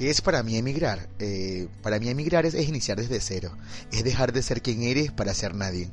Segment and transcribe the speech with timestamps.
[0.00, 1.10] ¿Qué es para mí emigrar?
[1.18, 3.52] Eh, para mí emigrar es, es iniciar desde cero,
[3.92, 5.90] es dejar de ser quien eres para ser nadie.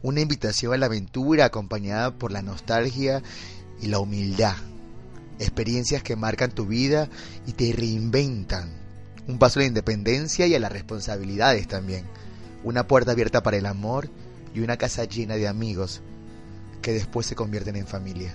[0.00, 3.22] Una invitación a la aventura acompañada por la nostalgia
[3.78, 4.54] y la humildad.
[5.38, 7.10] Experiencias que marcan tu vida
[7.46, 8.72] y te reinventan.
[9.28, 12.06] Un paso a la independencia y a las responsabilidades también.
[12.64, 14.08] Una puerta abierta para el amor
[14.54, 16.00] y una casa llena de amigos
[16.80, 18.34] que después se convierten en familia.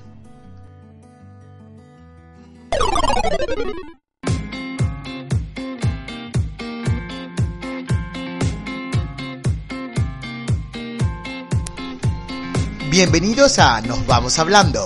[12.91, 14.85] Bienvenidos a Nos Vamos Hablando.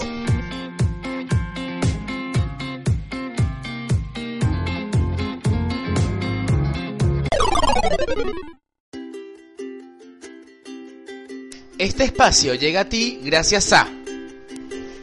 [11.80, 13.90] Este espacio llega a ti gracias a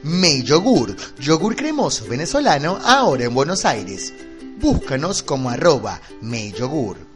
[0.04, 4.14] May Yogur, yogur cremoso venezolano ahora en Buenos Aires.
[4.60, 7.11] Búscanos como arroba May Yogur.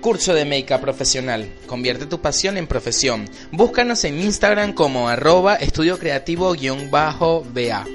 [0.00, 1.52] Curso de Make Profesional.
[1.66, 3.28] Convierte tu pasión en profesión.
[3.52, 7.86] Búscanos en Instagram como arroba estudio creativo-ba.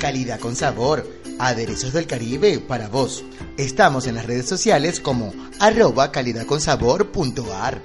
[0.00, 1.08] Calidad con sabor.
[1.38, 3.24] Aderezos del Caribe para vos.
[3.56, 7.80] Estamos en las redes sociales como arroba calidadconsabor.ar.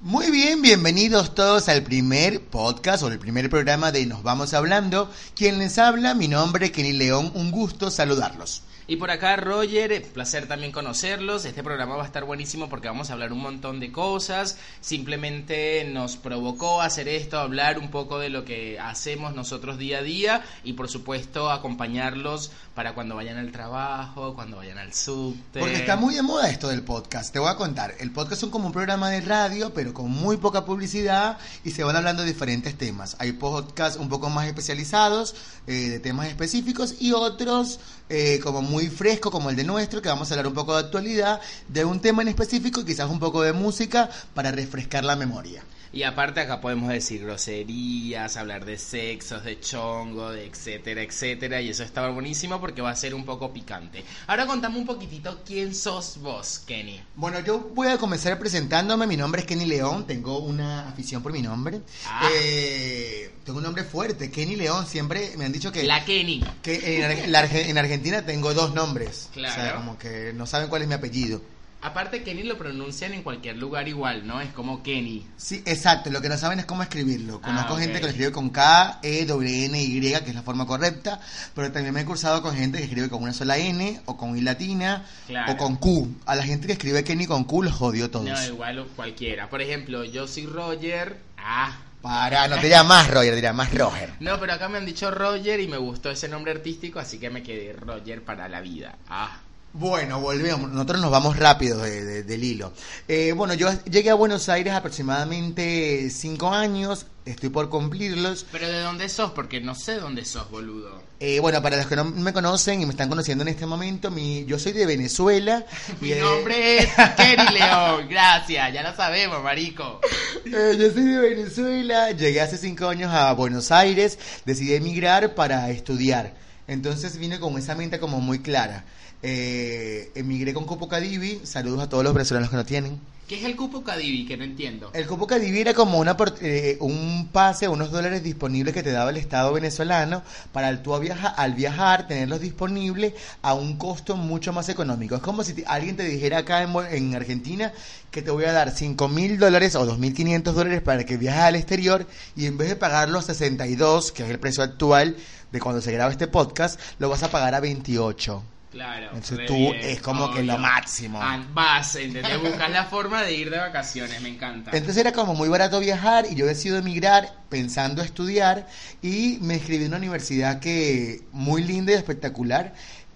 [0.00, 5.08] Muy bien, bienvenidos todos al primer podcast o el primer programa de Nos Vamos Hablando.
[5.36, 8.64] Quien les habla, mi nombre es Kenny León, un gusto saludarlos.
[8.92, 11.46] Y por acá, Roger, placer también conocerlos.
[11.46, 14.58] Este programa va a estar buenísimo porque vamos a hablar un montón de cosas.
[14.82, 20.02] Simplemente nos provocó hacer esto, hablar un poco de lo que hacemos nosotros día a
[20.02, 25.60] día y por supuesto acompañarlos para cuando vayan al trabajo, cuando vayan al subte.
[25.60, 27.32] Porque está muy de moda esto del podcast.
[27.32, 27.94] Te voy a contar.
[27.98, 31.82] El podcast es como un programa de radio, pero con muy poca publicidad y se
[31.82, 33.16] van hablando de diferentes temas.
[33.20, 35.34] Hay podcasts un poco más especializados,
[35.66, 40.08] eh, de temas específicos, y otros eh, como muy fresco, como el de nuestro, que
[40.08, 43.18] vamos a hablar un poco de actualidad, de un tema en específico y quizás un
[43.18, 45.62] poco de música para refrescar la memoria.
[45.94, 51.60] Y aparte acá podemos decir groserías, hablar de sexos, de chongo, de etcétera, etcétera.
[51.60, 54.02] Y eso está buenísimo porque va a ser un poco picante.
[54.26, 56.98] Ahora contame un poquitito quién sos vos, Kenny.
[57.14, 59.06] Bueno, yo voy a comenzar presentándome.
[59.06, 60.06] Mi nombre es Kenny León.
[60.06, 61.82] Tengo una afición por mi nombre.
[62.06, 62.26] Ah.
[62.34, 64.86] Eh, tengo un nombre fuerte, Kenny León.
[64.86, 65.82] Siempre me han dicho que...
[65.82, 66.42] La Kenny.
[66.62, 69.28] Que en, en Argentina tengo dos nombres.
[69.34, 69.52] Claro.
[69.52, 71.42] O sea, como que no saben cuál es mi apellido.
[71.84, 74.40] Aparte Kenny lo pronuncian en cualquier lugar igual, ¿no?
[74.40, 75.26] Es como Kenny.
[75.36, 76.10] Sí, exacto.
[76.10, 77.40] Lo que no saben es cómo escribirlo.
[77.40, 77.80] Conozco Ah, ok.
[77.80, 81.20] gente que lo escribe con K, E, W, N, Y, que es la forma correcta.
[81.54, 84.36] Pero también me he cursado con gente que escribe con una sola N, o con
[84.38, 85.52] I latina, Claro.
[85.52, 86.08] o con Q.
[86.24, 88.26] A la gente que escribe Kenny con Q los odio todos.
[88.28, 89.50] No, igual cualquiera.
[89.50, 91.18] Por ejemplo, yo soy Roger.
[91.36, 91.76] Ah.
[92.00, 94.10] Para, no te llamas Roger, te llamas Roger.
[94.20, 97.28] No, pero acá me han dicho Roger y me gustó ese nombre artístico, así que
[97.30, 98.96] me quedé Roger para la vida.
[99.08, 99.38] Ah.
[99.74, 100.70] Bueno, volvemos.
[100.70, 102.72] Nosotros nos vamos rápido de- de- del hilo.
[103.08, 107.06] Eh, bueno, yo llegué a Buenos Aires aproximadamente cinco años.
[107.24, 108.44] Estoy por cumplirlos.
[108.52, 109.30] Pero ¿de dónde sos?
[109.30, 111.00] Porque no sé dónde sos, boludo.
[111.20, 114.10] Eh, bueno, para los que no me conocen y me están conociendo en este momento,
[114.10, 115.64] mi, yo soy de Venezuela.
[116.00, 118.08] Mi y, eh, nombre es Kenny León.
[118.10, 120.00] Gracias, ya lo sabemos, marico.
[120.44, 122.10] eh, yo soy de Venezuela.
[122.10, 124.18] Llegué hace cinco años a Buenos Aires.
[124.44, 126.34] Decidí emigrar para estudiar.
[126.66, 128.84] Entonces vine con esa mente como muy clara.
[129.22, 131.40] Eh, emigré con Copo Cadivi.
[131.44, 133.00] Saludos a todos los venezolanos que no tienen.
[133.28, 134.26] ¿Qué es el cupo Cadivi?
[134.26, 134.90] Que no entiendo.
[134.92, 139.08] El Cupo Cadivi era como una, eh, un pase, unos dólares disponibles que te daba
[139.10, 140.22] el Estado venezolano
[140.52, 145.14] para al, tú viaja- al viajar tenerlos disponibles a un costo mucho más económico.
[145.14, 147.72] Es como si te- alguien te dijera acá en Argentina
[148.10, 151.54] que te voy a dar 5 mil dólares o 2.500 dólares para que viajes al
[151.56, 152.06] exterior
[152.36, 155.16] y en vez de pagar los 62, que es el precio actual
[155.52, 158.42] de cuando se graba este podcast, lo vas a pagar a 28.
[158.72, 159.08] Claro.
[159.12, 161.20] Entonces tú bien, es como que lo máximo.
[161.22, 162.40] Ah, vas, ¿entendés?
[162.40, 164.70] Buscas la forma de ir de vacaciones, me encanta.
[164.72, 168.66] Entonces era como muy barato viajar y yo decido emigrar pensando estudiar
[169.02, 172.72] y me inscribí en una universidad que muy linda y espectacular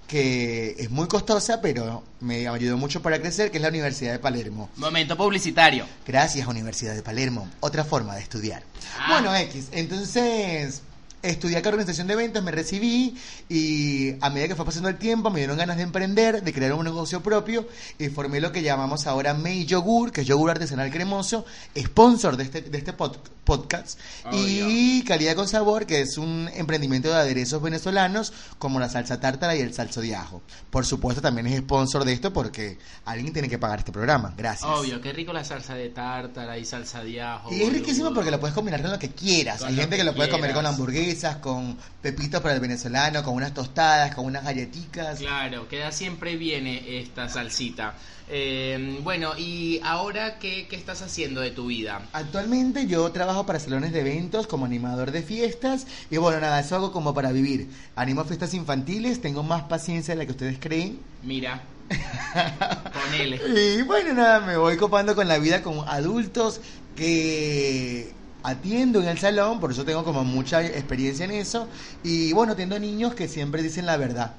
[0.07, 4.19] que es muy costosa pero me ayudó mucho para crecer que es la Universidad de
[4.19, 4.69] Palermo.
[4.77, 5.87] Momento publicitario.
[6.07, 8.63] Gracias Universidad de Palermo, otra forma de estudiar.
[8.99, 9.07] Ah.
[9.09, 10.83] Bueno, X, entonces
[11.23, 13.17] estudié acá organización de eventos, me recibí
[13.49, 16.73] y a medida que fue pasando el tiempo me dieron ganas de emprender, de crear
[16.75, 17.67] un negocio propio
[17.99, 21.45] y formé lo que llamamos ahora May Yogur, que es yogur artesanal cremoso,
[21.77, 23.99] sponsor de este, de este pod- podcast
[24.31, 29.57] y Calidad con Sabor, que es un emprendimiento de aderezos venezolanos como la salsa tártara
[29.57, 30.43] y el salso de ajo.
[30.69, 32.77] Por supuesto también es sponsor de esto porque
[33.07, 34.35] alguien tiene que pagar este programa.
[34.37, 34.71] Gracias.
[34.71, 37.51] Obvio, qué rico la salsa de tártara y salsa de ajo.
[37.51, 39.61] Y es riquísimo porque lo puedes combinar con lo que quieras.
[39.61, 42.61] Con Hay gente que que lo puede comer con hamburguesa, cervezas, con pepitos para el
[42.61, 45.19] venezolano, con unas tostadas, con unas galletitas.
[45.19, 47.95] Claro, queda siempre viene esta salsita.
[48.29, 52.03] Eh, bueno, y ahora, ¿qué, ¿qué estás haciendo de tu vida?
[52.13, 56.77] Actualmente yo trabajo para salones de eventos como animador de fiestas y bueno, nada, eso
[56.77, 57.69] hago como para vivir.
[57.97, 60.99] Animo fiestas infantiles, tengo más paciencia de la que ustedes creen.
[61.23, 61.63] Mira,
[62.93, 63.41] ponele.
[63.79, 66.61] Y bueno, nada, me voy copando con la vida con adultos
[66.95, 68.13] que
[68.43, 71.67] atiendo en el salón, por eso tengo como mucha experiencia en eso.
[72.05, 74.35] Y bueno, atiendo niños que siempre dicen la verdad.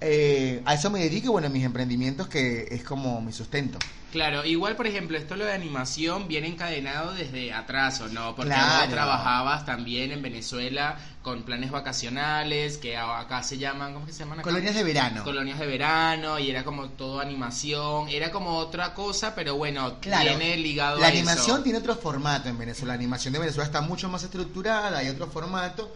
[0.00, 3.78] Eh, a eso me dedico, bueno, mis emprendimientos que es como mi sustento.
[4.12, 8.34] Claro, igual por ejemplo, esto lo de animación viene encadenado desde atrás, ¿o no?
[8.36, 8.80] Porque Claro.
[8.84, 14.20] vos trabajabas también en Venezuela con planes vacacionales, que acá se llaman, ¿cómo que se
[14.20, 14.48] llaman acá?
[14.48, 15.24] Colonias de verano.
[15.24, 20.36] Colonias de verano, y era como todo animación, era como otra cosa, pero bueno, Claro.
[20.36, 21.62] viene ligado La a animación eso.
[21.62, 22.92] tiene otro formato en Venezuela.
[22.92, 25.94] La animación de Venezuela está mucho más estructurada, hay otro formato.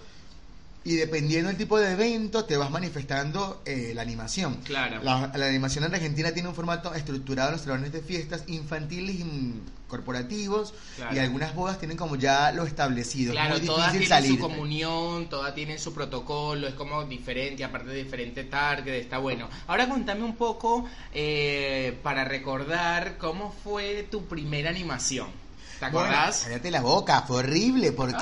[0.82, 4.56] Y dependiendo del tipo de evento, te vas manifestando eh, la animación.
[4.64, 5.02] Claro.
[5.02, 9.16] La, la animación en Argentina tiene un formato estructurado en los salones de fiestas infantiles
[9.16, 10.72] y corporativos.
[10.96, 11.14] Claro.
[11.14, 13.32] Y algunas bodas tienen como ya lo establecido.
[13.32, 14.40] Claro, es muy todas difícil tienen salir.
[14.40, 19.50] su comunión, todas tienen su protocolo, es como diferente, aparte de diferente target, está bueno.
[19.66, 25.28] Ahora contame un poco eh, para recordar cómo fue tu primera animación.
[25.78, 26.42] ¿Te Bueno, acordás?
[26.44, 28.16] cállate la boca, fue horrible porque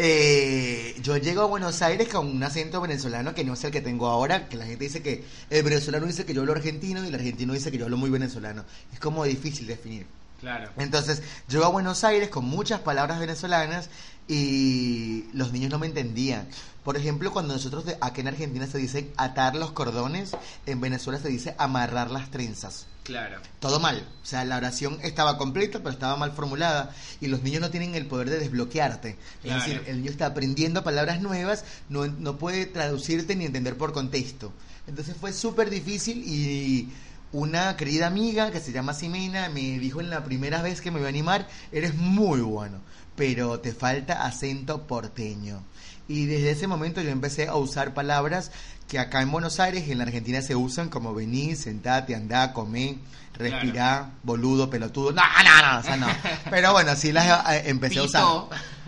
[0.00, 3.80] eh, yo llego a Buenos Aires con un acento venezolano que no es el que
[3.80, 7.08] tengo ahora, que la gente dice que el venezolano dice que yo hablo argentino y
[7.08, 8.64] el argentino dice que yo hablo muy venezolano.
[8.92, 10.06] Es como difícil definir.
[10.40, 10.70] Claro.
[10.76, 13.90] Entonces, llego a Buenos Aires con muchas palabras venezolanas
[14.28, 16.46] y los niños no me entendían.
[16.88, 21.18] Por ejemplo, cuando nosotros de, acá en Argentina se dice atar los cordones, en Venezuela
[21.20, 23.42] se dice amarrar las trenzas Claro.
[23.60, 24.08] todo mal.
[24.22, 26.94] O sea, la oración estaba completa, pero estaba mal formulada.
[27.20, 29.18] Y los niños no tienen el poder de desbloquearte.
[29.42, 29.60] Claro.
[29.60, 33.92] Es decir, el niño está aprendiendo palabras nuevas, no, no puede traducirte ni entender por
[33.92, 34.50] contexto.
[34.86, 36.90] Entonces fue súper difícil y
[37.32, 41.00] una querida amiga que se llama Simena me dijo en la primera vez que me
[41.00, 42.78] iba a animar, eres muy bueno,
[43.14, 45.62] pero te falta acento porteño.
[46.08, 48.50] Y desde ese momento yo empecé a usar palabras
[48.88, 52.54] que acá en Buenos Aires y en la Argentina se usan como venir, sentate, andá,
[52.54, 52.94] comer,
[53.34, 55.12] respirar, boludo, pelotudo.
[55.12, 56.06] No, no, no, o sea, no.
[56.50, 58.24] Pero bueno, sí las eh, empecé a usar.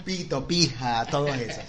[0.05, 1.61] Pito, pija, todo eso.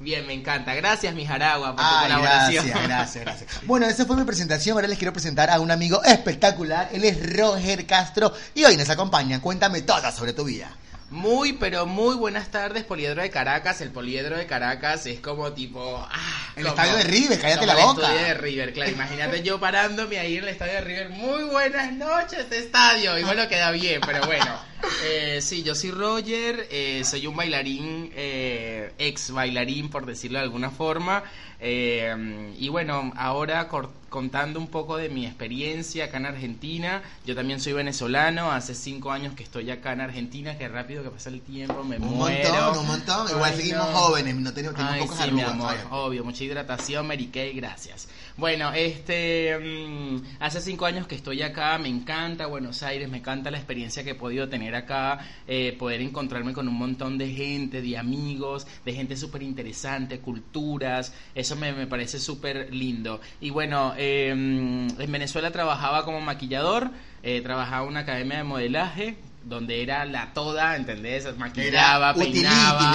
[0.00, 0.74] Bien, me encanta.
[0.74, 2.66] Gracias, mi Jaragua, por tu Ay, colaboración.
[2.66, 3.50] gracias, gracias, gracias.
[3.66, 4.74] Bueno, esa fue mi presentación.
[4.76, 6.88] Ahora les quiero presentar a un amigo espectacular.
[6.92, 9.40] Él es Roger Castro y hoy nos acompaña.
[9.40, 10.74] Cuéntame todo sobre tu vida.
[11.12, 13.80] Muy, pero muy buenas tardes, Poliedro de Caracas.
[13.82, 15.98] El Poliedro de Caracas es como tipo...
[16.10, 18.02] ah, El como- estadio de River, cállate la el boca.
[18.02, 18.90] estadio de River, claro.
[18.92, 21.10] Imagínate yo parándome ahí en el estadio de River.
[21.10, 23.18] Muy buenas noches, estadio.
[23.18, 24.71] Y bueno, queda bien, pero bueno.
[25.04, 30.44] Eh, sí, yo soy Roger, eh, soy un bailarín, eh, ex bailarín, por decirlo de
[30.44, 31.22] alguna forma.
[31.60, 33.68] Eh, y bueno, ahora
[34.08, 37.02] contando un poco de mi experiencia acá en Argentina.
[37.24, 40.58] Yo también soy venezolano, hace cinco años que estoy acá en Argentina.
[40.58, 42.52] Qué rápido que pasa el tiempo, me Un muero.
[42.52, 43.28] montón, un montón.
[43.30, 43.96] Igual Ay, seguimos no.
[43.98, 45.50] jóvenes, no tenemos, tenemos Ay, pocos sí, mi arrugas.
[45.50, 45.86] amor, Ay.
[45.90, 48.08] obvio, mucha hidratación, Mary Kay, gracias.
[48.38, 53.50] Bueno, este, mm, hace cinco años que estoy acá, me encanta Buenos Aires, me encanta
[53.50, 57.82] la experiencia que he podido tener acá, eh, poder encontrarme con un montón de gente,
[57.82, 63.20] de amigos, de gente súper interesante, culturas, eso me, me parece súper lindo.
[63.38, 66.90] Y bueno, eh, en Venezuela trabajaba como maquillador,
[67.22, 71.26] eh, trabajaba en una academia de modelaje, donde era la toda, ¿entendés?
[71.36, 72.94] Maquillaba, utility, peinaba,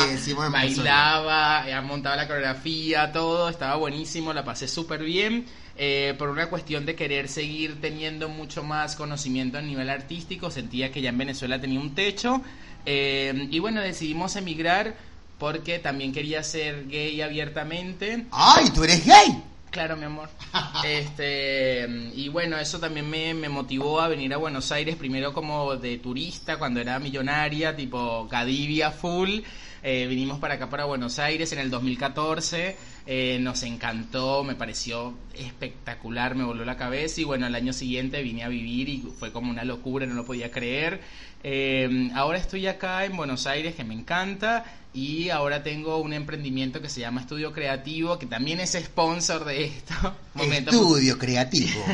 [0.52, 5.46] bailaba, eh, montaba la coreografía, todo, estaba buenísimo, la pasé súper bien.
[5.80, 10.92] eh, por una cuestión de querer seguir teniendo mucho más conocimiento a nivel artístico, sentía
[10.92, 12.42] que ya en Venezuela tenía un techo.
[12.86, 14.96] eh, y bueno, decidimos emigrar
[15.38, 18.26] porque también quería ser gay abiertamente.
[18.32, 19.44] ¡Ay, tú eres gay!
[19.72, 20.30] Claro, mi amor.
[20.86, 25.98] Este, y bueno, eso también me, motivó a venir a Buenos Aires, primero como de
[25.98, 29.40] turista, cuando era millonaria, tipo Cadivia full.
[29.84, 32.76] Eh, vinimos para acá, para Buenos Aires, en el 2014.
[33.06, 37.22] eh, nos encantó, me pareció espectacular, me voló la cabeza.
[37.22, 40.26] Y bueno, el año siguiente vine a vivir y fue como una locura, no lo
[40.26, 41.02] podía creer.
[41.44, 44.66] Eh, ahora estoy acá en Buenos Aires, que me encanta.
[44.98, 49.66] Y ahora tengo un emprendimiento que se llama Estudio Creativo, que también es sponsor de
[49.66, 49.94] esto.
[50.34, 51.86] Momento, Estudio creativo.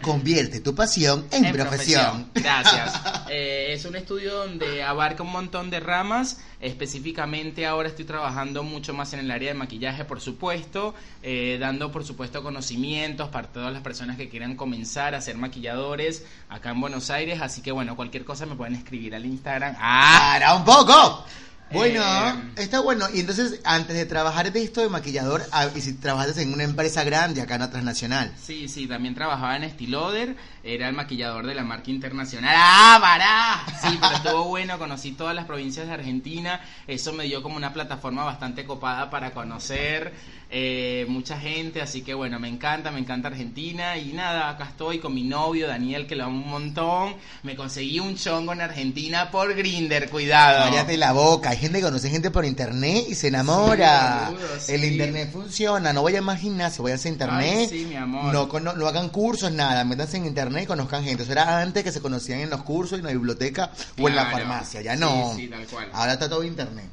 [0.00, 2.30] Convierte tu pasión en, en profesión.
[2.34, 3.00] Gracias.
[3.34, 6.42] Eh, es un estudio donde abarca un montón de ramas.
[6.60, 11.90] Específicamente ahora estoy trabajando mucho más en el área de maquillaje, por supuesto, eh, dando
[11.90, 16.80] por supuesto conocimientos para todas las personas que quieran comenzar a ser maquilladores acá en
[16.82, 17.40] Buenos Aires.
[17.40, 19.76] Así que bueno, cualquier cosa me pueden escribir al Instagram.
[19.78, 20.34] ¡Ah!
[20.34, 21.24] ¡Para un poco!
[21.72, 23.06] Bueno, Eh, está bueno.
[23.12, 26.64] Y entonces, antes de trabajar de esto de maquillador, ah, y si trabajaste en una
[26.64, 28.32] empresa grande acá en la transnacional.
[28.40, 32.54] Sí, sí, también trabajaba en Estiloder, era el maquillador de la marca internacional.
[32.56, 33.64] ¡Ah, pará!
[33.80, 37.72] Sí, pero estuvo bueno, conocí todas las provincias de Argentina, eso me dio como una
[37.72, 40.12] plataforma bastante copada para conocer
[40.54, 44.98] eh, mucha gente, así que bueno, me encanta, me encanta Argentina y nada, acá estoy
[44.98, 49.30] con mi novio Daniel, que lo amo un montón, me conseguí un chongo en Argentina
[49.30, 50.70] por Grinder, cuidado.
[50.70, 51.50] Cállate la boca.
[51.50, 54.26] Hay gente que conoce gente por internet y se enamora.
[54.28, 54.72] Sí, boludo, sí.
[54.72, 55.92] El internet funciona.
[55.94, 57.68] No vayan más gimnasio, vayan a internet.
[57.72, 58.32] Ay, sí, mi amor.
[58.32, 59.84] No, cono- no hagan cursos, nada.
[59.84, 61.22] Métanse en internet y conozcan gente.
[61.22, 64.22] Eso era antes que se conocían en los cursos, en la biblioteca o en la
[64.28, 64.38] Claro.
[64.38, 64.82] farmacia.
[64.82, 65.32] Ya Sí, no.
[65.36, 65.88] sí, tal cual.
[65.92, 66.86] Ahora está todo internet.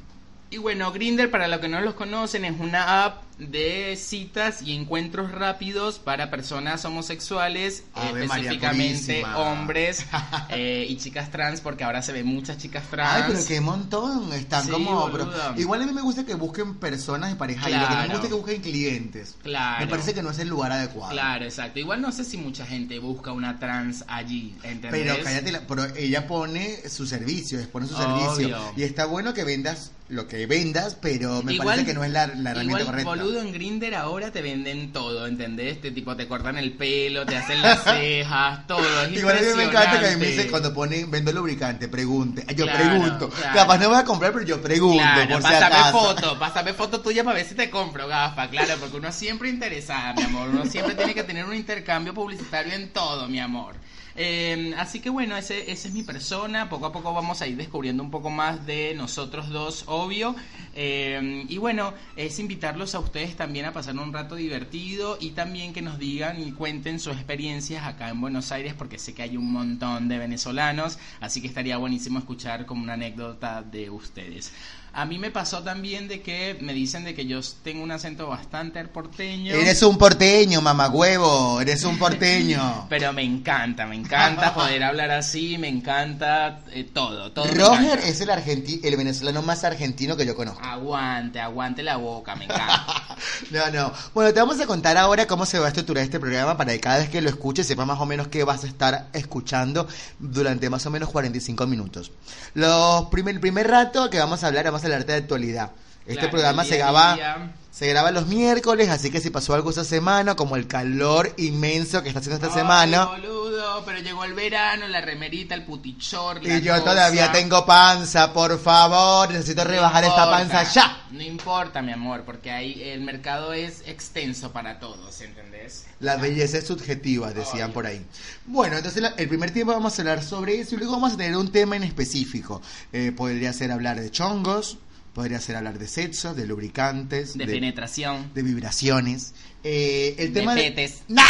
[0.50, 4.74] Y bueno, Grinder, para los que no los conocen, es una app de citas y
[4.74, 10.04] encuentros rápidos para personas homosexuales, Ave específicamente hombres
[10.50, 13.10] eh, y chicas trans, porque ahora se ven muchas chicas trans.
[13.12, 14.32] Ay, pero qué montón.
[14.32, 15.10] Están Sí, como.
[15.10, 17.68] pero- igual a mí me gusta que busquen personas de pareja.
[17.70, 18.10] Y lo que me Claro.
[18.10, 19.36] gusta es que busquen clientes.
[19.42, 19.84] Claro.
[19.84, 21.12] Me parece que no es el lugar adecuado.
[21.12, 21.78] Claro, exacto.
[21.78, 24.90] Igual no sé si mucha gente busca una trans allí, ¿entendés?
[24.90, 28.34] Pero cállate, la- pero ella pone su servicio, expone su Obvio.
[28.34, 28.58] servicio.
[28.76, 32.10] Y está bueno que vendas lo que vendas, pero me Igual- parece que no es
[32.10, 33.10] la, la herramienta Igual, correcta.
[33.10, 35.80] boludo, en Grinder ahora te venden todo, ¿entendés?
[35.80, 39.04] Te, tipo, te cortan el pelo, te hacen las cejas, todo.
[39.04, 42.44] Es Igual a mí me encanta que a mí me cuando pone vendo lubricante, pregunte.
[42.56, 43.28] Yo Claro, pregunto.
[43.28, 43.54] claro.
[43.54, 44.98] Capaz no voy a comprar, pero yo pregunto.
[45.02, 45.98] Claro, por si pásame acaso.
[45.98, 50.14] foto, pásame foto tuya para ver si te compro gafa, claro, porque uno siempre interesada,
[50.14, 53.74] mi amor, uno siempre tiene que tener un intercambio publicitario en todo, mi amor.
[54.16, 57.56] Eh, así que bueno, ese, esa es mi persona, poco a poco vamos a ir
[57.56, 60.34] descubriendo un poco más de nosotros dos, obvio.
[60.74, 65.72] Eh, y bueno, es invitarlos a ustedes también a pasar un rato divertido y también
[65.72, 69.36] que nos digan y cuenten sus experiencias acá en Buenos Aires, porque sé que hay
[69.36, 74.52] un montón de venezolanos, así que estaría buenísimo escuchar como una anécdota de ustedes.
[74.92, 78.26] A mí me pasó también de que me dicen de que yo tengo un acento
[78.26, 79.54] bastante porteño.
[79.54, 81.60] Eres un porteño, mamagüevo.
[81.60, 82.86] Eres un porteño.
[82.88, 87.46] Pero me encanta, me encanta poder hablar así, me encanta eh, todo, todo.
[87.46, 90.60] Roger es el argenti- el venezolano más argentino que yo conozco.
[90.64, 92.96] Aguante, aguante la boca, me encanta.
[93.50, 93.92] No, no.
[94.14, 96.80] Bueno, te vamos a contar ahora cómo se va a estructurar este programa para que
[96.80, 99.86] cada vez que lo escuches sepas más o menos qué vas a estar escuchando
[100.18, 102.12] durante más o menos 45 minutos.
[102.54, 105.70] Los primer, el primer rato que vamos a hablar, vamos a hablar de actualidad.
[106.00, 107.50] Este Claro, programa se día a graba, día.
[107.80, 112.02] Se graba los miércoles, así que si pasó algo esta semana, como el calor inmenso
[112.02, 116.44] que está haciendo esta Ay, semana, boludo, pero llegó el verano, la remerita, el putichor,
[116.44, 116.84] la y yo cosa.
[116.84, 121.04] todavía tengo panza, por favor, necesito No rebajar esta panza ya.
[121.10, 125.86] No importa, mi amor, porque ahí el mercado es extenso para todos, ¿entendés?
[126.00, 128.04] La belleza es subjetiva, decían por ahí.
[128.44, 131.34] Bueno, entonces el primer tiempo vamos a hablar sobre eso y luego vamos a tener
[131.34, 132.60] un tema en específico.
[132.92, 134.76] Eh, podría ser hablar de chongos,
[135.12, 138.30] podría ser hablar de sexo, de lubricantes, De, de, penetración.
[138.34, 139.34] de vibraciones.
[139.62, 141.02] Eh, el De tema petes.
[141.08, 141.22] ¡No!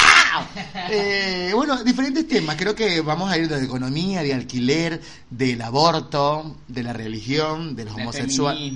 [0.91, 2.57] Eh, bueno, diferentes temas.
[2.57, 7.85] Creo que vamos a ir de economía, de alquiler, del aborto, de la religión, de
[7.85, 8.73] los De homosexuales.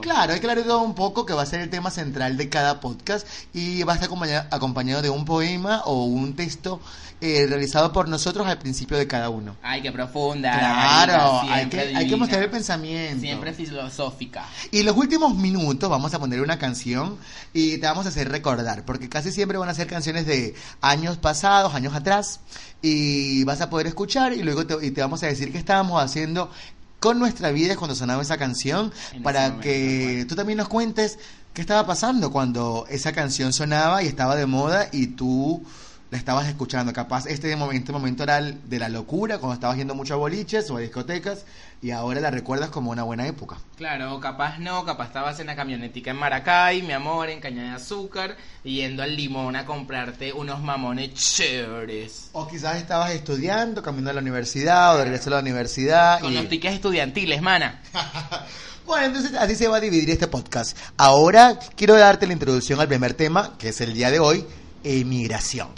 [0.00, 2.36] Claro, hay que hablar de todo un poco, que va a ser el tema central
[2.36, 6.80] de cada podcast y va a estar acompañado, acompañado de un poema o un texto
[7.22, 9.54] eh, realizado por nosotros al principio de cada uno.
[9.62, 10.58] Ay, qué profunda.
[10.58, 13.20] Claro, hay que, hay que mostrar el pensamiento.
[13.20, 14.46] Siempre filosófica.
[14.70, 17.18] Y los últimos minutos vamos a poner una canción
[17.52, 21.16] y te vamos a hacer recordar, porque casi siempre van a ser canciones de años
[21.16, 22.40] pasados, años atrás,
[22.82, 26.02] y vas a poder escuchar y luego te, y te vamos a decir qué estábamos
[26.02, 26.50] haciendo
[26.98, 30.26] con nuestra vida cuando sonaba esa canción, En para momento, que bueno.
[30.26, 31.20] tú también nos cuentes
[31.54, 35.62] qué estaba pasando cuando esa canción sonaba y estaba de moda y tú
[36.10, 36.92] la estabas escuchando.
[36.92, 40.68] Capaz este momento, momento era el de la locura, cuando estabas yendo mucho a boliches
[40.70, 41.44] o a discotecas,
[41.82, 43.56] y ahora la recuerdas como una buena época.
[43.76, 47.70] Claro, capaz no, capaz estabas en la camionetica en Maracay, mi amor, en Caña de
[47.70, 52.28] Azúcar, yendo al limón a comprarte unos mamones chéveres.
[52.32, 56.20] O quizás estabas estudiando, camino a la universidad, o de regreso a la universidad.
[56.20, 57.80] Con y- los tickets estudiantiles, mana.
[58.86, 60.76] Bueno, entonces así se va a dividir este podcast.
[60.96, 64.44] Ahora quiero darte la introducción al primer tema, que es el día de hoy,
[64.82, 65.68] emigración.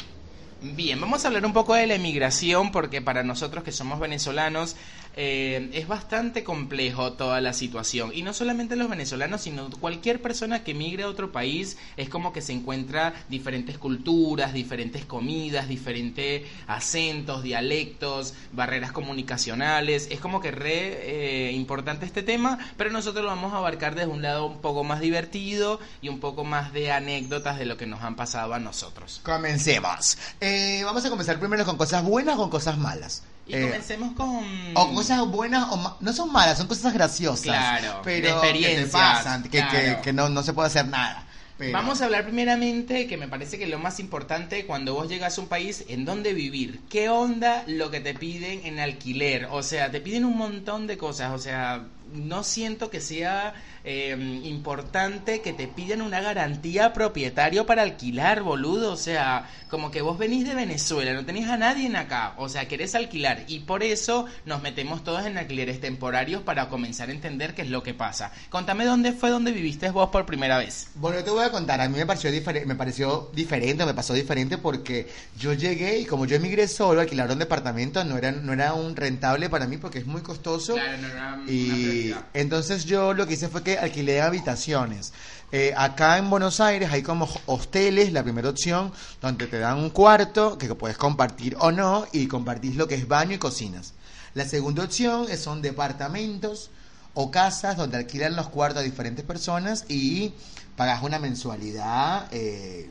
[0.64, 4.76] Bien, vamos a hablar un poco de la emigración porque para nosotros que somos venezolanos
[5.16, 8.11] eh, es bastante complejo toda la situación.
[8.14, 12.33] Y no solamente los venezolanos, sino cualquier persona que emigre a otro país es como
[12.33, 20.09] que se encuentra diferentes culturas, diferentes comidas, diferentes acentos, dialectos, barreras comunicacionales.
[20.11, 24.11] Es como que re eh, importante este tema, pero nosotros lo vamos a abarcar desde
[24.11, 27.87] un lado un poco más divertido y un poco más de anécdotas de lo que
[27.87, 29.21] nos han pasado a nosotros.
[29.23, 30.19] Comencemos.
[30.40, 33.23] Eh, vamos a comenzar primero con cosas buenas con cosas malas.
[33.52, 34.42] Y Eh, comencemos con...
[34.75, 37.42] o cosas buenas o ma- no son malas, son cosas graciosas.
[37.42, 41.26] Claro, pero de experiencias, que te pasan, que, que- no, no se puede hacer nada.
[41.59, 45.37] Pero- Vamos a hablar primeramente, que me parece que lo más importante cuando vos llegas
[45.37, 46.80] a un país, en dónde vivir.
[46.88, 49.47] ¿Qué onda lo que te piden en alquiler?
[49.50, 51.32] O sea, te piden un montón de cosas.
[51.32, 53.52] O sea, no siento que sea
[53.85, 58.93] eh, importante que te pidan una garantía propietario para alquilar, boludo.
[58.93, 62.35] O sea, como que vos venís de Venezuela, no tenés a nadie en acá.
[62.37, 63.45] O sea, querés alquilar.
[63.49, 67.71] Y por eso nos metemos todos en alquileres temporarios para comenzar a entender qué es
[67.71, 68.33] lo que pasa.
[68.51, 70.89] Contame dónde fue donde viviste vos por primera vez.
[70.95, 73.95] Bueno, yo te voy a contar, a mí me pareció, difere- me pareció diferente, me
[73.95, 75.09] pasó diferente porque
[75.39, 78.95] yo llegué y como yo emigré solo, alquilar un departamento no era, no era un
[78.95, 80.75] rentable para mí porque es muy costoso.
[80.75, 82.27] Claro, no era una Y prioridad.
[82.35, 85.12] entonces yo lo que hice fue que alquilé habitaciones.
[85.52, 89.91] Eh, acá en Buenos Aires hay como hosteles, la primera opción, donde te dan un
[89.91, 93.93] cuarto que puedes compartir o no y compartís lo que es baño y cocinas.
[94.35, 96.71] La segunda opción son departamentos
[97.12, 100.33] o casas donde alquilan los cuartos a diferentes personas y
[100.76, 102.91] pagas una mensualidad eh,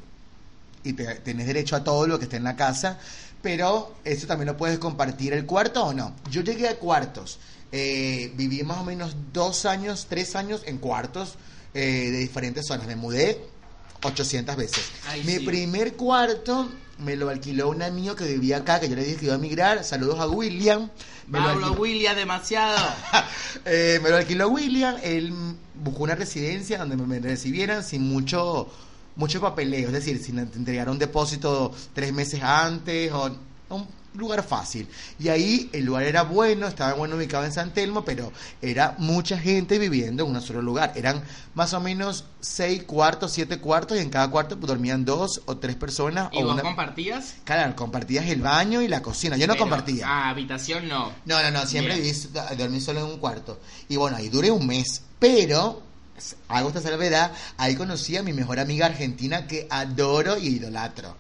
[0.83, 2.99] y te, tenés derecho a todo lo que esté en la casa,
[3.41, 6.13] pero eso también lo puedes compartir el cuarto o no.
[6.29, 7.39] Yo llegué a cuartos,
[7.71, 11.35] eh, viví más o menos dos años, tres años en cuartos
[11.73, 13.41] eh, de diferentes zonas, me mudé
[14.03, 14.83] 800 veces.
[15.07, 15.45] Ay, Mi sí.
[15.45, 19.25] primer cuarto me lo alquiló un amigo que vivía acá, que yo le dije que
[19.25, 20.89] iba a migrar, saludos a William.
[21.27, 22.77] Me lo Pablo William, demasiado.
[23.65, 25.33] eh, me lo alquiló William, él
[25.75, 28.69] buscó una residencia donde me, me recibieran sin mucho
[29.15, 33.29] mucho papeleo, es decir, sin entregar un depósito tres meses antes o
[33.69, 34.87] un lugar fácil.
[35.19, 39.37] Y ahí el lugar era bueno, estaba bueno ubicado en San Telmo, pero era mucha
[39.37, 40.93] gente viviendo en un solo lugar.
[40.95, 45.57] Eran más o menos seis cuartos, siete cuartos y en cada cuarto dormían dos o
[45.57, 46.29] tres personas.
[46.31, 46.63] ¿Y o vos una...
[46.63, 47.35] compartías?
[47.43, 49.37] Claro, compartías el baño y la cocina.
[49.37, 50.05] Yo no compartía.
[50.07, 51.11] Ah, habitación no.
[51.25, 52.11] No, no, no, siempre viví,
[52.57, 53.59] dormí solo en un cuarto.
[53.89, 55.83] Y bueno, ahí duré un mes, pero
[56.47, 61.15] hago esta salvedad, ahí conocí a mi mejor amiga argentina que adoro y idolatro.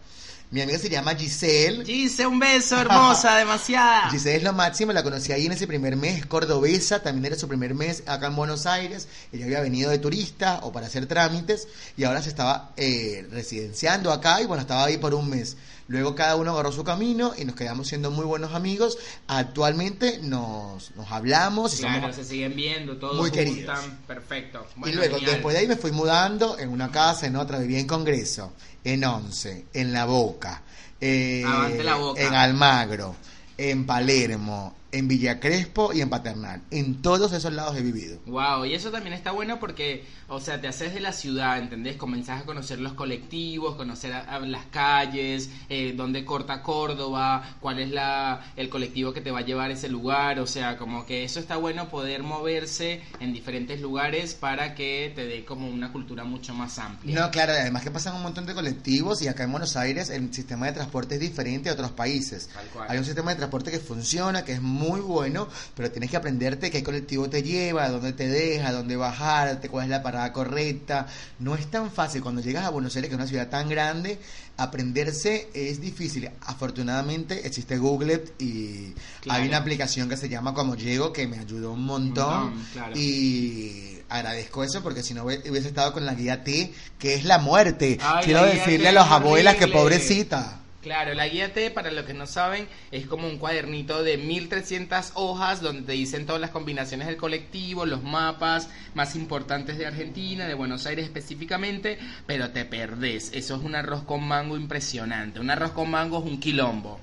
[0.51, 1.85] Mi amiga se llama Giselle.
[1.85, 4.09] Gise, un beso, hermosa, demasiada.
[4.09, 7.37] Giselle es lo máximo, la conocí ahí en ese primer mes, es cordobesa, también era
[7.37, 11.05] su primer mes acá en Buenos Aires, ella había venido de turista o para hacer
[11.05, 15.55] trámites y ahora se estaba eh, residenciando acá y bueno, estaba ahí por un mes.
[15.87, 18.97] Luego cada uno agarró su camino y nos quedamos siendo muy buenos amigos.
[19.27, 23.77] Actualmente nos, nos hablamos y Claro, somos se siguen viendo, todos Muy queridos.
[24.07, 24.65] Perfecto.
[24.85, 25.33] y luego, genial.
[25.33, 29.03] después de ahí me fui mudando en una casa, en otra, vivía en Congreso, en
[29.03, 30.61] Once, en La Boca,
[30.99, 32.21] eh, Avante La Boca.
[32.21, 33.15] en Almagro,
[33.57, 36.61] en Palermo, en Villa Crespo y en Paternal.
[36.71, 38.19] En todos esos lados he vivido.
[38.25, 41.95] Wow, y eso también está bueno porque, o sea, te haces de la ciudad, ¿entendés?
[41.95, 47.79] Comenzás a conocer los colectivos, conocer a- a las calles, eh, dónde corta Córdoba, cuál
[47.79, 51.05] es la el colectivo que te va a llevar a ese lugar, o sea, como
[51.05, 55.91] que eso está bueno poder moverse en diferentes lugares para que te dé como una
[55.91, 57.19] cultura mucho más amplia.
[57.19, 60.33] No, claro, además que pasan un montón de colectivos y acá en Buenos Aires el
[60.33, 62.49] sistema de transporte es diferente a otros países.
[62.87, 66.71] Hay un sistema de transporte que funciona, que es muy bueno, pero tienes que aprenderte
[66.71, 71.05] qué colectivo te lleva, a dónde te deja, dónde bajarte, cuál es la parada correcta.
[71.37, 74.17] No es tan fácil cuando llegas a Buenos Aires, que es una ciudad tan grande,
[74.57, 76.29] aprenderse es difícil.
[76.45, 79.41] Afortunadamente existe Google y Claro.
[79.43, 82.45] hay una aplicación que se llama Como Llego que me ayudó un montón.
[82.45, 82.93] montón, claro.
[82.97, 87.23] Y agradezco eso porque si no hubie- hubiese estado con la guía T, que es
[87.25, 87.97] la muerte.
[88.01, 90.60] Ay, Quiero decirle a las abuelas que pobrecita.
[90.81, 95.11] Claro, la guía T, para los que no saben, es como un cuadernito de 1300
[95.13, 100.47] hojas donde te dicen todas las combinaciones del colectivo, los mapas más importantes de Argentina,
[100.47, 103.29] de Buenos Aires específicamente, pero te perdés.
[103.33, 105.39] Eso es un arroz con mango impresionante.
[105.39, 106.99] Un arroz con mango es un quilombo.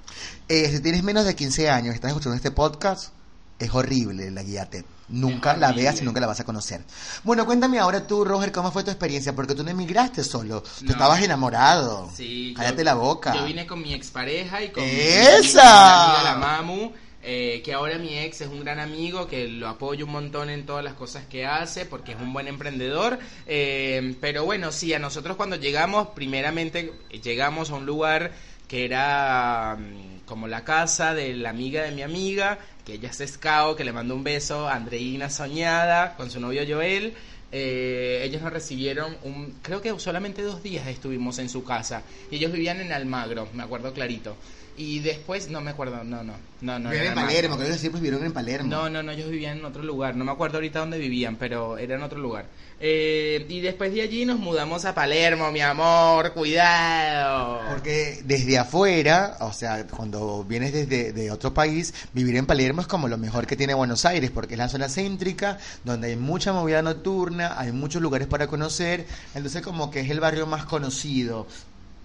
[0.49, 3.13] Eh, si tienes menos de 15 años y estás escuchando este podcast,
[3.61, 4.85] es horrible la guía T.
[5.11, 6.83] Nunca la veas y nunca la vas a conocer.
[7.25, 9.35] Bueno, cuéntame ahora tú, Roger, ¿cómo fue tu experiencia?
[9.35, 10.63] Porque tú no emigraste solo.
[10.63, 10.91] Tú No.
[10.93, 12.11] estabas enamorado.
[12.15, 13.35] Sí, Cállate yo- la boca.
[13.35, 15.63] Yo vine con mi expareja y con mi- ¡Esa!
[15.63, 16.93] mi amiga, la Mamu.
[17.23, 20.65] eh, que ahora mi ex es un gran amigo, que lo apoyo un montón en
[20.65, 23.19] todas las cosas que hace, porque es un buen emprendedor.
[23.47, 28.33] eh, pero bueno, sí, a nosotros cuando llegamos, primeramente eh, llegamos a un lugar
[28.69, 33.33] que era mm, como la casa de la amiga de mi amiga, que ella es
[33.33, 37.15] Scao, que le mando un beso, Andreina Soñada, con su novio Joel.
[37.51, 42.03] Eh, ellos nos recibieron, un, creo que solamente dos días estuvimos en su casa.
[42.31, 44.37] Y ellos vivían en Almagro, me acuerdo clarito.
[44.79, 46.35] Y después, no me acuerdo, no, no.
[46.61, 48.71] no, no Vivían en Palermo, creo que siempre vivieron en Palermo.
[48.71, 50.15] No, no, no, ellos vivían en otro lugar.
[50.15, 52.47] No me acuerdo ahorita dónde vivían, pero era en otro lugar.
[52.81, 57.61] Eh, y después de allí nos mudamos a Palermo, mi amor, cuidado.
[57.71, 62.87] Porque desde afuera, o sea, cuando vienes desde de otro país, vivir en Palermo es
[62.87, 66.53] como lo mejor que tiene Buenos Aires, porque es la zona céntrica, donde hay mucha
[66.53, 71.49] movida nocturna, hay muchos lugares para conocer, entonces como que es el barrio más conocido.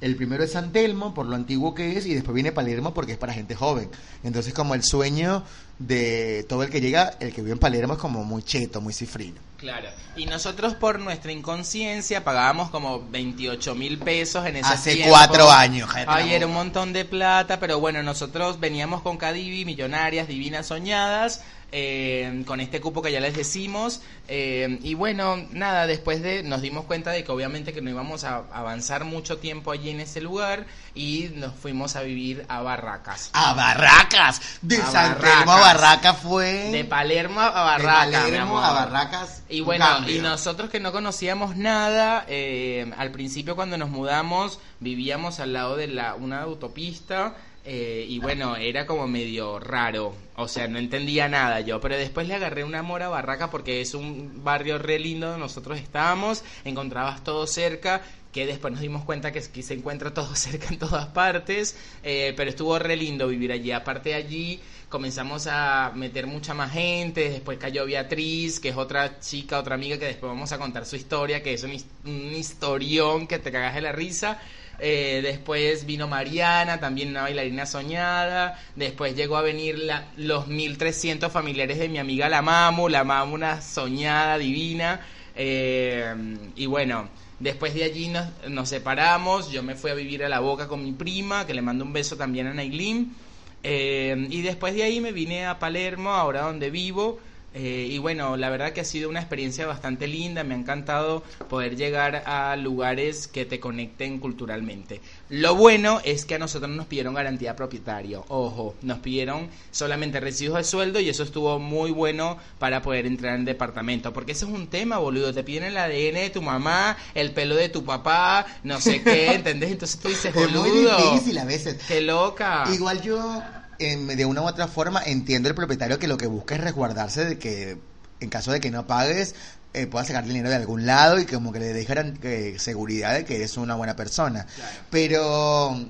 [0.03, 3.13] El primero es San Telmo, por lo antiguo que es, y después viene Palermo porque
[3.13, 3.89] es para gente joven.
[4.21, 5.43] Entonces como el sueño
[5.79, 8.91] de todo el que llega, el que vive en Palermo es como muy cheto, muy
[8.93, 9.39] cifrino.
[9.57, 9.87] Claro.
[10.17, 15.11] Y nosotros por nuestra inconsciencia pagábamos como 28 mil pesos en ese Hace tiempo.
[15.11, 15.89] cuatro años.
[16.05, 21.41] Ay, era un montón de plata, pero bueno, nosotros veníamos con Cadivi, millonarias, divinas, soñadas,
[21.75, 24.01] eh, con este cupo que ya les decimos.
[24.27, 28.23] eh, y bueno, nada, después de nos dimos cuenta de que obviamente que no íbamos
[28.23, 33.31] a avanzar mucho tiempo allí en ese lugar y nos fuimos a vivir a Barracas.
[33.33, 34.59] A Barracas.
[34.61, 35.17] De A San.
[35.17, 36.69] Telmo a Barracas fue.
[36.71, 38.07] De Palermo a de Barracas.
[38.07, 39.43] mi Palermo a Barracas.
[39.49, 40.15] Y bueno, cambio.
[40.15, 45.75] y nosotros que no conocíamos nada, eh, al principio cuando nos mudamos vivíamos al lado
[45.75, 51.29] de la, una autopista eh, y bueno, era como medio raro, o sea, no entendía
[51.29, 54.99] nada yo, pero después le agarré un amor a Barraca porque es un barrio re
[54.99, 58.01] lindo donde nosotros estábamos, encontrabas todo cerca
[58.33, 62.33] que después nos dimos cuenta que, que se encuentra todo cerca en todas partes, eh,
[62.35, 63.71] pero estuvo re lindo vivir allí.
[63.71, 64.59] Aparte allí
[64.93, 69.97] comenzamos a meter mucha más gente, después cayó Beatriz, que es otra chica, otra amiga
[69.97, 73.51] que después vamos a contar su historia, que es un, his- un historión que te
[73.51, 74.39] cagas de la risa.
[74.77, 78.59] Eh, después vino Mariana, también una bailarina soñada.
[78.75, 83.33] Después llegó a venir la- los 1300 familiares de mi amiga La Mamu, La Mamu,
[83.33, 85.01] una soñada divina.
[85.35, 86.13] Eh,
[86.55, 89.49] y bueno, después de allí nos, nos separamos.
[89.51, 91.93] Yo me fui a vivir a la boca con mi prima, que le mando un
[91.93, 93.15] beso también a Nailin.
[93.63, 97.19] Eh, y después de ahí me vine a Palermo, ahora donde vivo.
[97.55, 101.21] Eh, y bueno, la verdad que ha sido una experiencia bastante linda, me ha encantado
[101.49, 105.01] poder llegar a lugares que te conecten culturalmente.
[105.29, 110.57] Lo bueno es que a nosotros nos pidieron garantía propietario, ojo, nos pidieron solamente recibos
[110.57, 114.51] de sueldo y eso estuvo muy bueno para poder entrar en departamento, porque eso es
[114.53, 118.45] un tema, boludo, te piden el ADN de tu mamá, el pelo de tu papá,
[118.63, 119.71] no sé qué, ¿entendés?
[119.71, 121.77] Entonces tú dices, Es muy boludo, difícil a veces.
[121.87, 122.65] qué loca.
[122.73, 123.41] Igual yo,
[123.91, 127.37] de una u otra forma, entiendo el propietario que lo que busca es resguardarse de
[127.37, 127.77] que,
[128.19, 129.35] en caso de que no pagues,
[129.73, 133.25] eh, pueda sacar dinero de algún lado y como que le dejaran eh, seguridad de
[133.25, 134.45] que eres una buena persona.
[134.45, 134.71] Claro.
[134.91, 135.85] Pero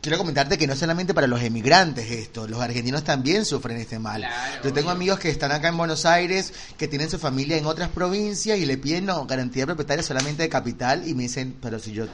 [0.00, 4.22] quiero comentarte que no solamente para los emigrantes esto, los argentinos también sufren este mal.
[4.22, 4.96] Claro, Yo tengo obvio.
[4.96, 8.64] amigos que están acá en Buenos Aires, que tienen su familia en otras provincias y
[8.64, 12.06] le piden no, garantía propietaria solamente de capital y me dicen, pero si yo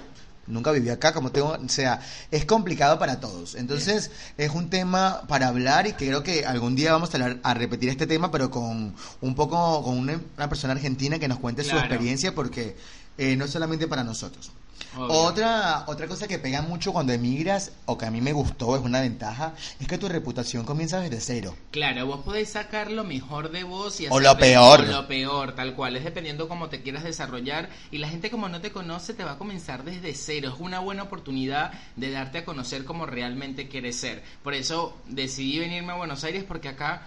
[0.47, 3.55] nunca viví acá, como tengo, o sea, es complicado para todos.
[3.55, 7.55] Entonces, es un tema para hablar y creo que algún día vamos a, hablar- a
[7.55, 11.63] repetir este tema, pero con un poco, con una, una persona argentina que nos cuente
[11.65, 12.77] su experiencia, porque
[13.19, 14.51] eh, no es solamente para nosotros.
[14.97, 15.09] Obvio.
[15.09, 18.83] Otra, otra cosa que pega mucho cuando emigras, o que a mí me gustó, es
[18.83, 21.55] una ventaja, es que tu reputación comienza desde cero.
[21.71, 24.81] Claro, vos podés sacar lo mejor de vos y O lo peor.
[24.81, 25.97] o lo peor, tal cual.
[25.97, 27.69] Es dependiendo cómo te quieras desarrollar.
[27.91, 30.53] Y la gente como no te conoce te va a comenzar desde cero.
[30.55, 34.23] Es una buena oportunidad de darte a conocer como realmente quieres ser.
[34.43, 37.03] Por eso decidí venirme a Buenos Aires porque acá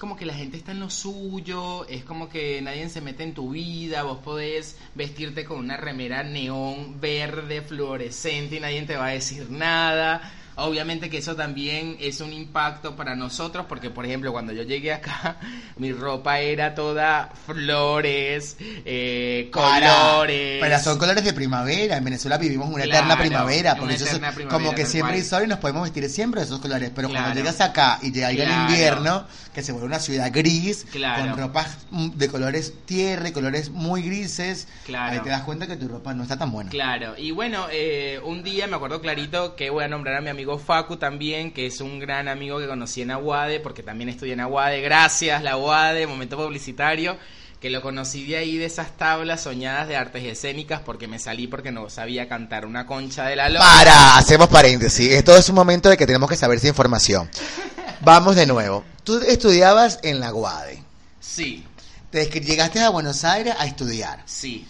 [0.00, 3.34] como que la gente está en lo suyo, es como que nadie se mete en
[3.34, 9.08] tu vida, vos podés vestirte con una remera neón verde fluorescente y nadie te va
[9.08, 10.32] a decir nada.
[10.56, 14.92] Obviamente que eso también es un impacto para nosotros porque, por ejemplo, cuando yo llegué
[14.92, 15.38] acá,
[15.76, 20.58] mi ropa era toda flores, eh, colores.
[20.60, 21.96] Pero son colores de primavera.
[21.96, 23.74] En Venezuela vivimos una Claro, eterna primavera.
[23.76, 26.08] Por una eso eterna es primavera, como que siempre hay sol y nos podemos vestir
[26.10, 26.90] siempre de esos colores.
[26.94, 28.62] Pero cuando llegas acá y llega el Claro.
[28.70, 33.70] invierno, que se vuelve una ciudad gris, con ropas mm, de colores tierra y colores
[33.70, 36.70] muy grises, ahí te das cuenta que tu ropa no está tan buena.
[36.70, 40.28] Claro, y bueno, eh, un día me acuerdo clarito que voy a nombrar a mi
[40.28, 44.32] amigo Facu también, que es un gran amigo que conocí en Aguade, porque también estudié
[44.34, 47.16] en Aguade, gracias la Aguade, momento publicitario,
[47.60, 51.46] que lo conocí de ahí de esas tablas soñadas de artes escénicas, porque me salí
[51.46, 53.64] porque no sabía cantar una concha de la lora.
[53.64, 55.10] Para, hacemos paréntesis.
[55.12, 57.30] Esto es un momento de que tenemos que saber esa información.
[58.00, 58.84] Vamos de nuevo.
[59.04, 60.82] Tú estudiabas en la UADE.
[61.20, 61.64] Sí,
[62.10, 64.22] Te llegaste a Buenos Aires a estudiar.
[64.24, 64.66] sí,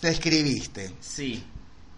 [0.00, 0.92] Te escribiste.
[1.00, 1.42] sí.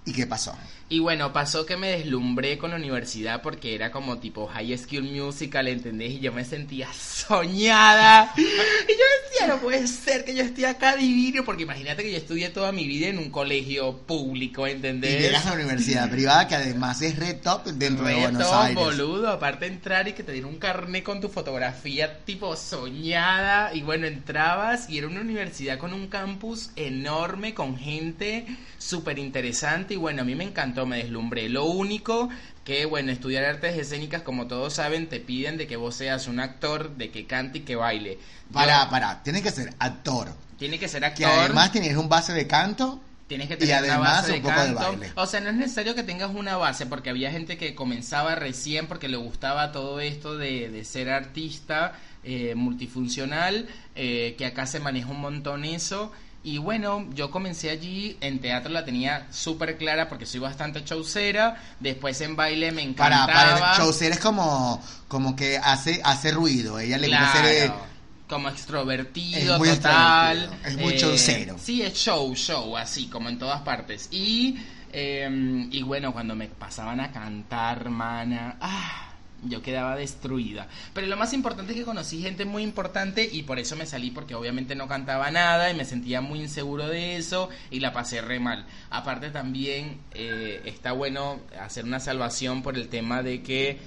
[0.04, 0.54] ¿Y qué pasó?
[0.90, 5.02] Y bueno, pasó que me deslumbré con la universidad porque era como tipo High School
[5.02, 6.12] Musical, ¿entendés?
[6.12, 8.32] Y yo me sentía soñada.
[8.36, 12.16] Y yo decía, no puede ser que yo esté acá divino, porque imagínate que yo
[12.16, 15.20] estudié toda mi vida en un colegio público, ¿entendés?
[15.20, 18.58] Y llegas a una universidad privada que además es red top dentro de Buenos Reto,
[18.58, 18.74] Aires.
[18.82, 23.82] boludo, aparte entrar y que te dieran un carnet con tu fotografía tipo soñada y
[23.82, 28.46] bueno, entrabas y era una universidad con un campus enorme con gente
[28.78, 31.48] súper interesante y bueno, a mí me encantó, me deslumbré.
[31.48, 32.28] Lo único
[32.64, 36.40] que bueno, estudiar artes escénicas como todos saben te piden de que vos seas un
[36.40, 38.18] actor, de que cante y que baile.
[38.48, 40.28] Yo- Para, para, tienes que ser actor.
[40.58, 41.30] Tiene que ser Que actor.
[41.44, 43.00] además tienes un base de canto.
[43.28, 44.80] Tienes que Y tener una además base de un poco de canto.
[44.80, 45.12] baile.
[45.16, 48.86] O sea, no es necesario que tengas una base, porque había gente que comenzaba recién
[48.86, 51.92] porque le gustaba todo esto de, de ser artista
[52.24, 56.10] eh, multifuncional, eh, que acá se maneja un montón eso.
[56.42, 61.56] Y bueno, yo comencé allí, en teatro la tenía súper clara porque soy bastante showcera,
[61.80, 63.26] después en baile me Para, encantaba.
[63.26, 66.78] para Chaucer es como, como que hace, hace ruido.
[66.78, 67.90] Ella le gusta Claro, hacer.
[68.28, 70.44] como extrovertido, Es muy total.
[70.48, 71.56] extrovertido, es muy eh, showcero.
[71.56, 74.08] Sí, es show, show, así como en todas partes.
[74.12, 74.58] Y,
[74.92, 80.68] eh, y bueno, cuando me pasaban a cantar, hermana, ah, yo quedaba destruida.
[80.94, 84.10] Pero lo más importante es que conocí gente muy importante y por eso me salí,
[84.10, 88.20] porque obviamente no cantaba nada y me sentía muy inseguro de eso y la pasé
[88.20, 88.66] re mal.
[88.90, 93.78] Aparte también eh, está bueno hacer una salvación por el tema de que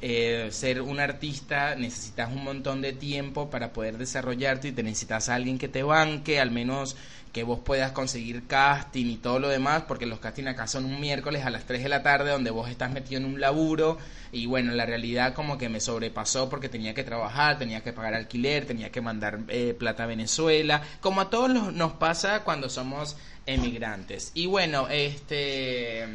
[0.00, 5.28] eh, ser un artista necesitas un montón de tiempo para poder desarrollarte y te necesitas
[5.28, 6.96] a alguien que te banque, al menos
[7.32, 10.98] que vos puedas conseguir casting y todo lo demás, porque los casting acá son un
[11.00, 13.98] miércoles a las 3 de la tarde donde vos estás metido en un laburo
[14.32, 18.14] y bueno, la realidad como que me sobrepasó porque tenía que trabajar, tenía que pagar
[18.14, 22.68] alquiler, tenía que mandar eh, plata a Venezuela, como a todos los- nos pasa cuando
[22.70, 24.30] somos emigrantes.
[24.34, 26.06] Y bueno, este...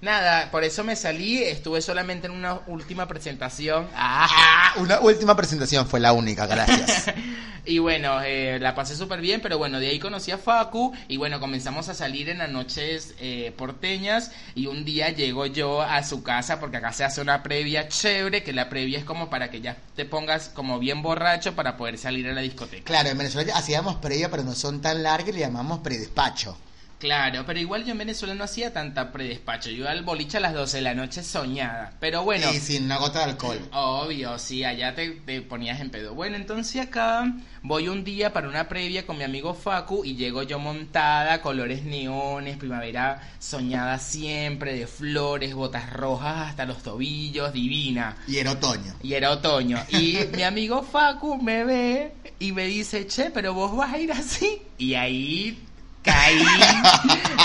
[0.00, 3.86] Nada, por eso me salí, estuve solamente en una última presentación.
[3.94, 4.72] ¡Ah!
[4.76, 7.12] Una última presentación fue la única, gracias.
[7.66, 11.18] Y bueno, eh, la pasé súper bien, pero bueno, de ahí conocí a Facu y
[11.18, 16.02] bueno, comenzamos a salir en las noches eh, porteñas y un día llego yo a
[16.02, 19.50] su casa porque acá se hace una previa chévere, que la previa es como para
[19.50, 22.84] que ya te pongas como bien borracho para poder salir a la discoteca.
[22.84, 26.56] claro, en Venezuela hacíamos previa, pero no son tan largas, le llamamos predespacho.
[27.00, 30.40] Claro, pero igual yo en Venezuela no hacía tanta predespacho, yo iba al boliche a
[30.40, 32.52] las 12 de la noche soñada, pero bueno.
[32.52, 33.58] Y sin una gota de alcohol.
[33.72, 36.14] Obvio, sí, allá te, te ponías en pedo.
[36.14, 37.32] Bueno, entonces acá
[37.62, 41.84] voy un día para una previa con mi amigo Facu y llego yo montada, colores
[41.84, 48.16] neones, primavera soñada siempre, de flores, botas rojas hasta los tobillos, divina.
[48.28, 48.94] Y era otoño.
[49.02, 49.78] Y era otoño.
[49.88, 54.12] Y mi amigo Facu me ve y me dice, che, pero vos vas a ir
[54.12, 54.60] así.
[54.76, 55.58] Y ahí
[56.02, 56.42] caí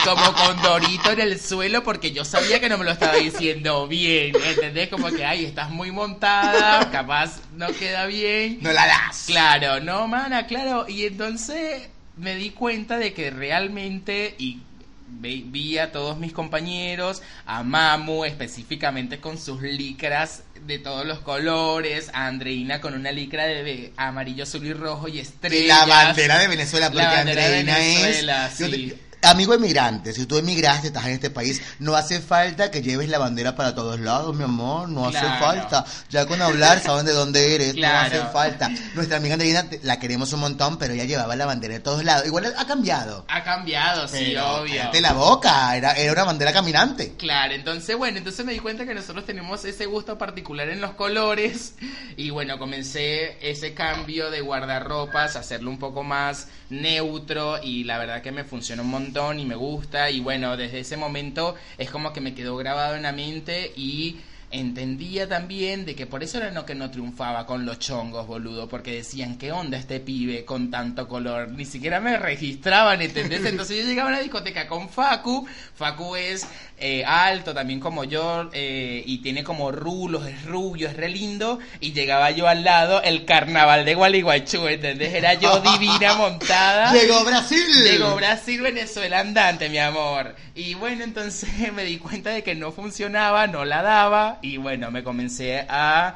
[0.04, 3.88] como con Dorito en el suelo porque yo sabía que no me lo estaba diciendo
[3.88, 4.36] bien.
[4.46, 4.90] ¿Entendés?
[4.90, 8.60] Como que, ay, estás muy montada, capaz no queda bien.
[8.62, 9.26] No la das.
[9.28, 10.86] Claro, no, mana, claro.
[10.88, 14.60] Y entonces me di cuenta de que realmente, y
[15.08, 22.10] vi a todos mis compañeros, a Mamu específicamente con sus licras de todos los colores,
[22.14, 25.68] a Andreina con una licra de amarillo, azul y rojo y Y estrellas.
[25.68, 28.58] la bandera de Venezuela, porque La bandera de Andreina Venezuela, es.
[28.60, 28.72] yo sí.
[28.90, 33.10] te- amigo emigrante, si tú emigraste, estás en este país, no hace falta que lleves
[33.10, 35.86] la bandera para todos lados, mi amor, no hace falta.
[36.10, 38.10] Ya con hablar saben de dónde eres, Claro.
[38.16, 38.70] no hace falta.
[38.94, 42.26] Nuestra amiga Andreina la queremos un montón, pero ella llevaba la bandera de todos lados.
[42.26, 43.26] Igual ha cambiado.
[43.28, 44.76] Ha cambiado, sí, Pero obvio.
[44.78, 47.14] cállate la boca, era, era una bandera caminante.
[47.18, 50.92] Claro, entonces bueno, entonces me di cuenta que nosotros tenemos ese gusto particular en los
[50.92, 51.74] colores
[52.18, 58.22] y bueno, comencé ese cambio de guardarropas, hacerlo un poco más neutro y la verdad
[58.22, 62.12] que me funciona un montón y me gusta y bueno, desde ese momento es como
[62.12, 64.18] que me quedó grabado en la mente y
[64.60, 68.68] entendía también de que por eso era no que no triunfaba con los chongos, boludo,
[68.68, 71.50] porque decían, ¿qué onda este pibe con tanto color?
[71.50, 73.46] Ni siquiera me registraban, ¿entendés?
[73.46, 78.50] Entonces yo llegaba a una discoteca con Facu, Facu es eh, alto también como yo
[78.52, 83.02] eh, y tiene como rulos, es rubio, es re lindo y llegaba yo al lado
[83.02, 85.14] el carnaval de Gualeguaychú, ¿entendés?
[85.14, 86.94] Era yo divina montada.
[86.94, 87.66] Llegó Brasil.
[87.84, 90.36] Llegó Brasil, Venezuela andante, mi amor.
[90.54, 94.40] Y bueno, entonces me di cuenta de que no funcionaba, no la daba.
[94.46, 96.16] Y bueno, me comencé a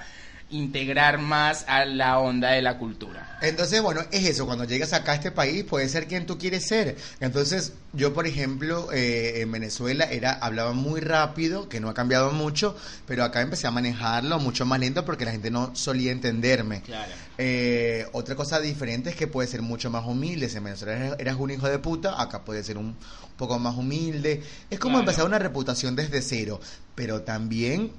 [0.52, 3.38] integrar más a la onda de la cultura.
[3.42, 6.68] Entonces, bueno, es eso, cuando llegas acá a este país puedes ser quien tú quieres
[6.68, 6.96] ser.
[7.20, 12.32] Entonces, yo, por ejemplo, eh, en Venezuela era hablaba muy rápido, que no ha cambiado
[12.32, 12.76] mucho,
[13.08, 16.82] pero acá empecé a manejarlo mucho más lento porque la gente no solía entenderme.
[16.82, 17.12] Claro.
[17.38, 20.50] Eh, otra cosa diferente es que puede ser mucho más humilde.
[20.50, 22.96] Si en Venezuela eras, eras un hijo de puta, acá puede ser un
[23.38, 24.42] poco más humilde.
[24.70, 25.10] Es como Claro.
[25.12, 26.60] empezar una reputación desde cero,
[26.96, 27.92] pero también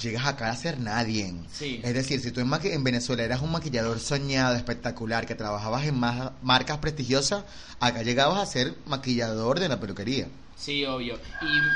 [0.00, 1.32] llegas acá a ser nadie.
[1.52, 1.80] Sí.
[1.82, 5.98] Es decir, si tú en, en Venezuela eras un maquillador soñado, espectacular, que trabajabas en
[5.98, 7.44] más marcas prestigiosas,
[7.80, 10.26] acá llegabas a ser maquillador de la peluquería.
[10.56, 11.18] Sí, obvio.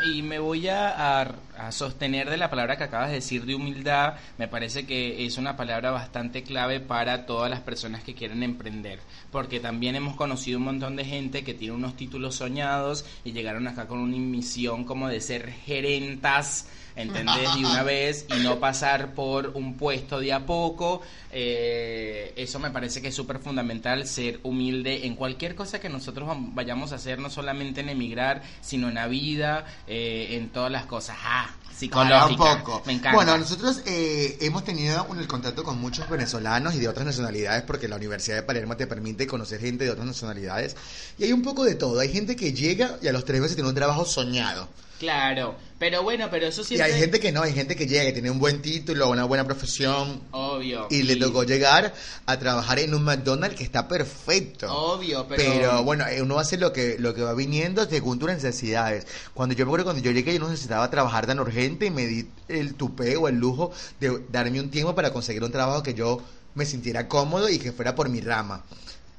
[0.06, 3.44] Y, y me voy a, a- a sostener de la palabra que acabas de decir
[3.44, 4.14] de humildad.
[4.38, 9.00] Me parece que es una palabra bastante clave para todas las personas que quieren emprender.
[9.32, 13.66] Porque también hemos conocido un montón de gente que tiene unos títulos soñados y llegaron
[13.66, 16.66] acá con una misión como de ser gerentas.
[16.98, 17.54] ¿Entendés?
[17.54, 21.00] De una vez y no pasar por un puesto de a poco.
[21.30, 26.28] Eh, eso me parece que es súper fundamental, ser humilde en cualquier cosa que nosotros
[26.54, 30.86] vayamos a hacer, no solamente en emigrar, sino en la vida, eh, en todas las
[30.86, 31.16] cosas.
[31.22, 32.36] Ah, psicológica.
[32.36, 32.82] Para un poco.
[32.84, 33.14] Me encanta.
[33.14, 37.62] Bueno, nosotros eh, hemos tenido un, el contacto con muchos venezolanos y de otras nacionalidades
[37.62, 40.74] porque la Universidad de Palermo te permite conocer gente de otras nacionalidades.
[41.16, 42.00] Y hay un poco de todo.
[42.00, 44.68] Hay gente que llega y a los tres meses tiene un trabajo soñado.
[44.98, 46.92] Claro, pero bueno, pero eso Y siempre...
[46.92, 49.44] hay gente que no, hay gente que llega, que tiene un buen título, una buena
[49.44, 50.22] profesión.
[50.32, 50.88] Obvio.
[50.90, 51.94] Y le tocó llegar
[52.26, 54.66] a trabajar en un McDonald's que está perfecto.
[54.74, 55.42] Obvio, pero...
[55.44, 59.06] Pero, bueno, eh, uno hace lo que lo que va viniendo según tus necesidades.
[59.34, 62.06] Cuando yo me acuerdo cuando yo llegué yo no necesitaba trabajar tan urgente y me
[62.06, 65.94] di el tupé o el lujo de darme un tiempo para conseguir un trabajo que
[65.94, 66.20] yo
[66.54, 68.64] me sintiera cómodo y que fuera por mi rama.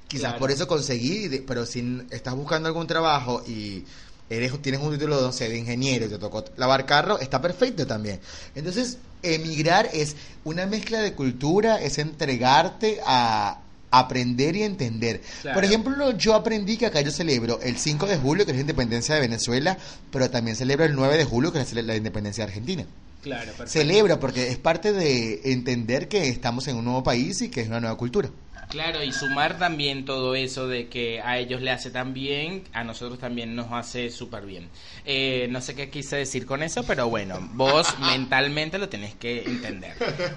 [0.10, 0.40] Quizás Claro.
[0.40, 3.86] por eso conseguí, pero si estás buscando algún trabajo y
[4.30, 7.86] eres tienes un título no sé, de ingeniero y te tocó lavar carro, está perfecto
[7.88, 8.20] también.
[8.56, 13.60] Entonces, emigrar es una mezcla de cultura, es entregarte a
[13.92, 15.22] aprender y entender.
[15.42, 15.56] Claro.
[15.56, 18.62] Por ejemplo, yo aprendí que acá yo celebro el 5 de julio, que es la
[18.62, 19.78] independencia de Venezuela,
[20.12, 22.86] pero también celebro el 9 de julio, que es la independencia de Argentina.
[23.22, 23.72] Claro, perfecto.
[23.72, 27.68] Celebro porque es parte de entender que estamos en un nuevo país y que es
[27.68, 28.30] una nueva cultura.
[28.70, 32.84] Claro, y sumar también todo eso de que a ellos le hace tan bien, a
[32.84, 34.70] nosotros también nos hace súper bien.
[35.06, 39.42] Eh, no sé qué quise decir con eso, pero bueno, vos mentalmente lo tenés que
[39.42, 39.96] entender.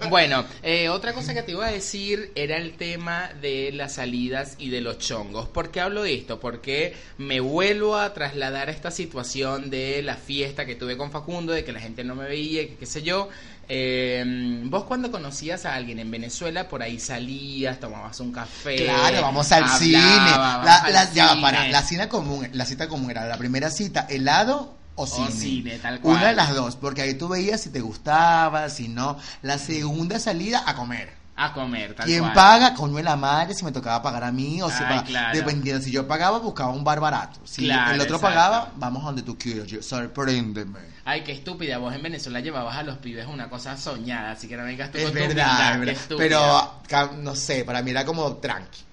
[0.08, 4.56] Bueno, eh, otra cosa que te iba a decir era el tema de las salidas
[4.58, 5.48] y de los chongos.
[5.48, 6.40] ¿Por qué hablo de esto?
[6.40, 11.52] Porque me vuelvo a trasladar a esta situación de la fiesta que tuve con Facundo,
[11.52, 13.28] de que la gente no me veía, que qué sé yo.
[13.68, 18.76] Eh, vos cuando conocías a alguien en Venezuela, por ahí salías, tomabas un café.
[18.84, 19.98] Claro, vamos al cine.
[19.98, 21.42] La, al la- ya, cine.
[21.42, 25.30] para, la cita común, la cita común era la primera cita, helado o cine.
[25.30, 26.16] cine, tal cual.
[26.18, 29.18] Una de las dos, porque ahí tú veías si te gustaba, si no.
[29.42, 31.21] La segunda salida a comer.
[31.34, 32.32] A comer, tal ¿Quién cual.
[32.34, 32.74] paga?
[32.74, 35.36] Coño de la madre, si me tocaba pagar a mí o si claro.
[35.38, 37.40] Dependiendo, si yo pagaba, buscaba un bar barato.
[37.44, 38.34] Si Claro, el otro exacto.
[38.36, 39.66] pagaba, vamos a donde tú quieras.
[39.66, 40.78] yo- Sorpréndeme.
[41.04, 41.78] Ay, qué estúpida.
[41.78, 44.98] Vos en Venezuela llevabas a los pibes una cosa soñada, así que no vengas tú
[44.98, 45.78] Es con tu verdad, humildad,
[46.18, 46.74] verdad.
[46.90, 48.84] Pero, no sé, para mí era como tranqui.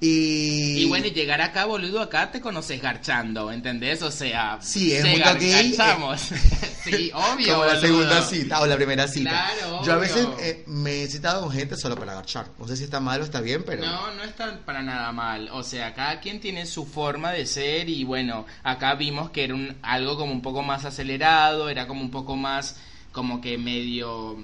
[0.00, 4.00] Y, Y bueno, y llegar acá, boludo, acá te conoces garchando, ¿entendés?
[4.02, 6.20] O sea, Sí, es se gar- gay, garchamos.
[6.84, 7.52] sí, obvio.
[7.54, 7.80] como la boludo.
[7.80, 9.30] segunda cita o la primera cita.
[9.30, 12.46] Claro, Yo a veces eh, me he citado con gente solo para agachar.
[12.58, 13.84] No sé si está mal o está bien, pero...
[13.84, 15.48] No, no está para nada mal.
[15.52, 19.54] O sea, cada quien tiene su forma de ser y bueno, acá vimos que era
[19.54, 22.76] un, algo como un poco más acelerado, era como un poco más
[23.12, 24.38] como que medio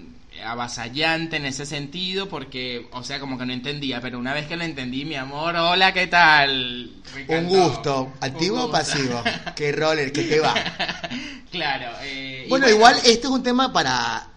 [0.45, 4.57] avasallante en ese sentido porque, o sea, como que no entendía, pero una vez que
[4.57, 6.91] lo entendí, mi amor, hola, ¿qué tal?
[7.29, 9.23] Un gusto, activo o pasivo.
[9.55, 10.13] ¿Qué roller?
[10.13, 10.55] ¿Qué te va?
[11.51, 11.91] claro.
[12.03, 14.29] eh, Bueno, igual esto es un tema para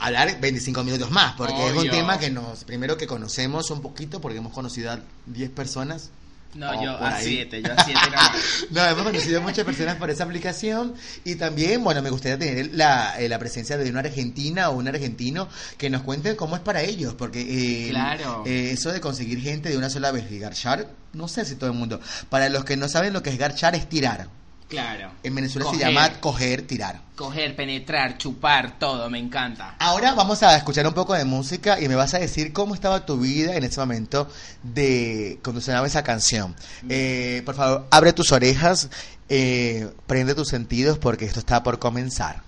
[0.00, 4.20] hablar 25 minutos más, porque es un tema que nos, primero que conocemos un poquito,
[4.20, 6.10] porque hemos conocido a 10 personas.
[6.54, 7.24] No, o yo a ahí.
[7.26, 8.30] siete, yo a siete nomás.
[8.70, 13.20] No, hemos conocido muchas personas por esa aplicación y también, bueno, me gustaría tener la,
[13.20, 16.82] eh, la presencia de una argentina o un argentino que nos cuente cómo es para
[16.82, 17.40] ellos, porque
[17.86, 18.44] eh, Claro.
[18.46, 21.70] eh, eso de conseguir gente de una sola vez y garchar, no sé si todo
[21.70, 22.00] el mundo.
[22.30, 24.28] Para los que no saben lo que es garchar es tirar.
[24.68, 25.12] Claro.
[25.22, 25.80] En Venezuela Coger.
[25.80, 27.00] se llama coger, tirar.
[27.16, 29.76] Coger, penetrar, chupar, todo, me encanta.
[29.78, 33.06] Ahora vamos a escuchar un poco de música y me vas a decir cómo estaba
[33.06, 34.28] tu vida en ese momento
[34.62, 36.54] de cuando sonaba esa canción.
[36.88, 38.90] Eh, por favor, abre tus orejas,
[39.30, 42.42] eh, prende tus sentidos porque esto está por comenzar.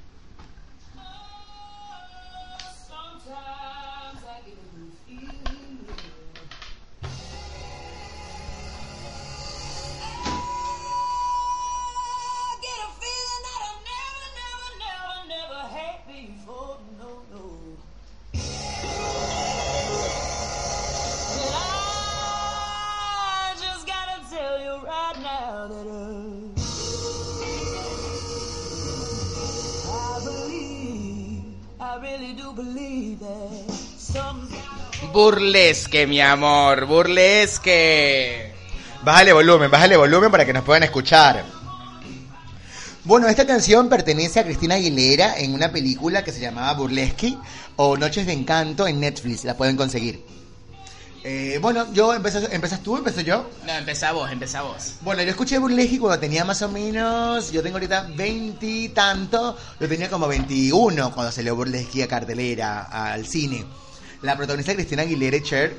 [35.71, 38.53] Burlesque, mi amor, burlesque.
[39.05, 41.45] Bájale volumen, bájale volumen para que nos puedan escuchar.
[43.05, 47.37] Bueno, esta canción pertenece a Cristina Aguilera en una película que se llamaba Burlesque
[47.77, 50.25] o Noches de Encanto en Netflix, la pueden conseguir.
[51.23, 53.49] Eh, bueno, yo empezas, empezas tú, empiezo yo.
[53.65, 54.95] No, empezá vos, empezá vos.
[55.03, 59.57] Bueno, yo escuché Burlesque cuando tenía más o menos, yo tengo ahorita 20 y tanto,
[59.79, 63.65] yo tenía como 21 cuando salió Burlesque a cartelera, al cine.
[64.23, 65.75] La protagonista Cristina Aguilera Cher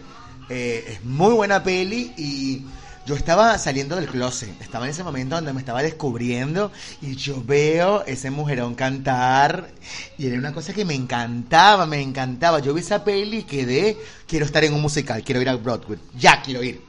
[0.50, 2.64] eh, es muy buena peli y
[3.06, 6.72] yo estaba saliendo del closet, estaba en ese momento donde me estaba descubriendo
[7.02, 9.70] y yo veo ese mujerón cantar
[10.18, 12.60] y era una cosa que me encantaba, me encantaba.
[12.60, 16.00] Yo vi esa peli y quedé, quiero estar en un musical, quiero ir a Broadway,
[16.18, 16.82] ya quiero ir.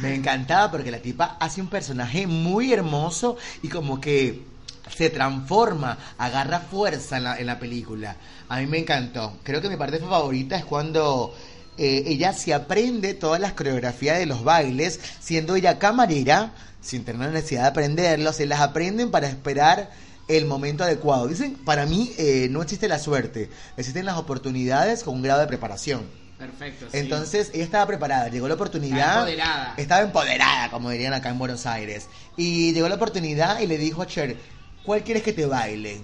[0.00, 4.53] Me encantaba porque la tipa hace un personaje muy hermoso y como que
[4.88, 8.16] se transforma, agarra fuerza en la, en la película.
[8.48, 9.38] A mí me encantó.
[9.42, 11.34] Creo que mi parte favorita es cuando
[11.76, 17.30] eh, ella se aprende todas las coreografías de los bailes, siendo ella camarera, sin tener
[17.30, 19.90] necesidad de aprenderlo, se las aprenden para esperar
[20.28, 21.26] el momento adecuado.
[21.26, 25.46] Dicen, para mí eh, no existe la suerte, existen las oportunidades con un grado de
[25.46, 26.02] preparación.
[26.38, 26.86] Perfecto.
[26.90, 26.98] sí.
[26.98, 29.20] Entonces ella estaba preparada, llegó la oportunidad.
[29.20, 29.74] Empoderada.
[29.76, 32.08] Estaba empoderada, como dirían acá en Buenos Aires.
[32.36, 34.36] Y llegó la oportunidad y le dijo a Cher,
[34.84, 36.00] ¿cuál quieres que te baile?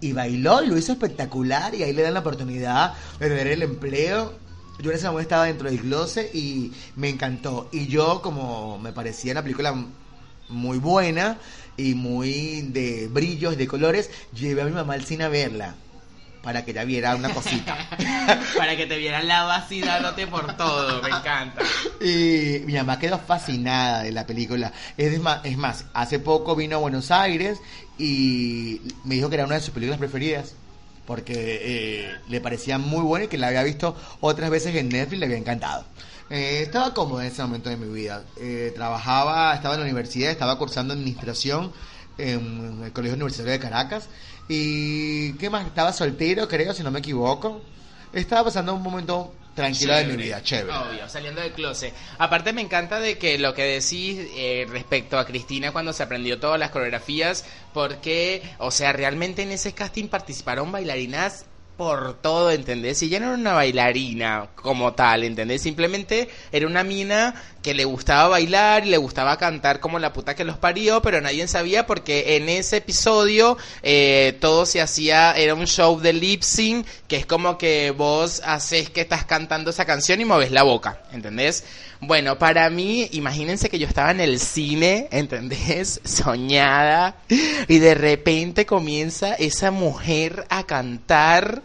[0.00, 3.62] Y bailó y lo hizo espectacular y ahí le dan la oportunidad de tener el
[3.62, 4.32] empleo.
[4.80, 7.68] Yo en ese momento estaba dentro del closet y me encantó.
[7.72, 9.74] Y yo, como me parecía una película
[10.48, 11.38] muy buena
[11.76, 15.76] y muy de brillos, de colores, llevé a mi mamá al cine a verla
[16.46, 17.76] para que ella viera una cosita.
[18.56, 21.60] Para que te vieran la vacilándote por todo, me encanta.
[22.00, 24.72] Y mi mamá quedó fascinada de la película.
[24.96, 27.58] Es más, es más, hace poco vino a Buenos Aires
[27.98, 30.54] y me dijo que era una de sus películas preferidas.
[31.04, 35.14] Porque eh, le parecía muy buena y que la había visto otras veces en Netflix
[35.14, 35.84] y le había encantado.
[36.30, 38.22] Eh, estaba cómodo en ese momento de mi vida.
[38.36, 41.72] Eh, trabajaba, estaba en la universidad, estaba cursando administración
[42.18, 44.08] en el Colegio Universitario de Caracas.
[44.48, 47.62] Y qué más, estaba soltero, creo, si no me equivoco.
[48.12, 50.76] Estaba pasando un momento tranquilo de mi vida, chévere.
[50.76, 51.92] Obvio, saliendo del closet.
[52.18, 56.38] Aparte me encanta de que lo que decís eh, respecto a Cristina cuando se aprendió
[56.38, 61.46] todas las coreografías, porque, o sea, realmente en ese casting participaron bailarinas
[61.76, 63.02] por todo, ¿entendés?
[63.02, 65.62] Y ella no era una bailarina como tal, ¿entendés?
[65.62, 70.34] Simplemente era una mina que le gustaba bailar y le gustaba cantar como la puta
[70.34, 75.54] que los parió, pero nadie sabía porque en ese episodio eh, todo se hacía, era
[75.54, 79.84] un show de lip sync, que es como que vos haces que estás cantando esa
[79.84, 81.64] canción y mueves la boca, ¿entendés?
[82.00, 86.00] Bueno, para mí, imagínense que yo estaba en el cine, ¿entendés?
[86.04, 87.16] Soñada,
[87.68, 91.62] y de repente comienza esa mujer a cantar.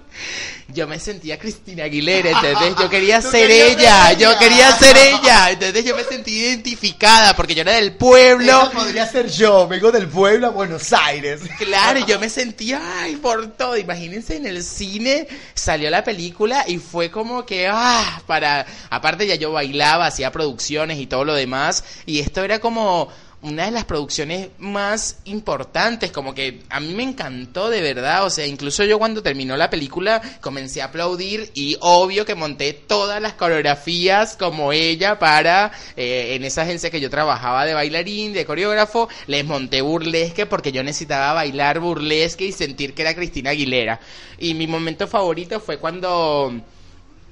[0.67, 2.75] Yo me sentía Cristina Aguilera, ¿entendés?
[2.79, 5.83] Yo quería ser ella, yo quería ser ella, ¿entendés?
[5.83, 8.63] Yo me sentí identificada porque yo era del pueblo.
[8.63, 11.41] Esa podría ser yo, vengo del pueblo a Buenos Aires.
[11.57, 13.77] Claro, y yo me sentía, ay, por todo.
[13.77, 18.65] Imagínense en el cine, salió la película y fue como que, ah, para.
[18.89, 21.83] Aparte, ya yo bailaba, hacía producciones y todo lo demás.
[22.05, 23.09] Y esto era como
[23.41, 28.29] una de las producciones más importantes, como que a mí me encantó de verdad, o
[28.29, 33.21] sea, incluso yo cuando terminó la película comencé a aplaudir y obvio que monté todas
[33.21, 38.45] las coreografías como ella para, eh, en esa agencia que yo trabajaba de bailarín, de
[38.45, 43.99] coreógrafo, les monté burlesque porque yo necesitaba bailar burlesque y sentir que era Cristina Aguilera.
[44.37, 46.61] Y mi momento favorito fue cuando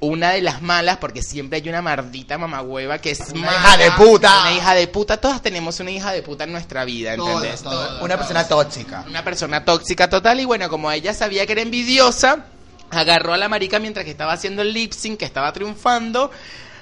[0.02, 3.78] una de las malas, porque siempre hay una maldita mamagüeva que es Una mala, hija
[3.78, 4.42] de puta.
[4.42, 5.18] Una hija de puta.
[5.18, 7.62] Todas tenemos una hija de puta en nuestra vida, ¿entendés?
[7.62, 9.04] Todas, Una persona tóxica.
[9.08, 10.40] Una persona tóxica total.
[10.40, 12.46] Y bueno, como ella sabía que era envidiosa,
[12.92, 16.32] agarró a la marica mientras que estaba haciendo el lip sync, que estaba triunfando,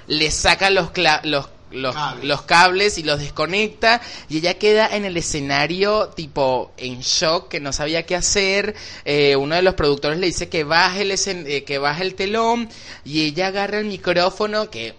[0.06, 2.24] le saca los, cla- los los, Cables.
[2.24, 7.60] los cables y los desconecta y ella queda en el escenario tipo en shock que
[7.60, 8.74] no sabía qué hacer.
[9.04, 12.14] Eh, uno de los productores le dice que baje el escen- eh, que baje el
[12.14, 12.68] telón
[13.04, 14.94] y ella agarra el micrófono que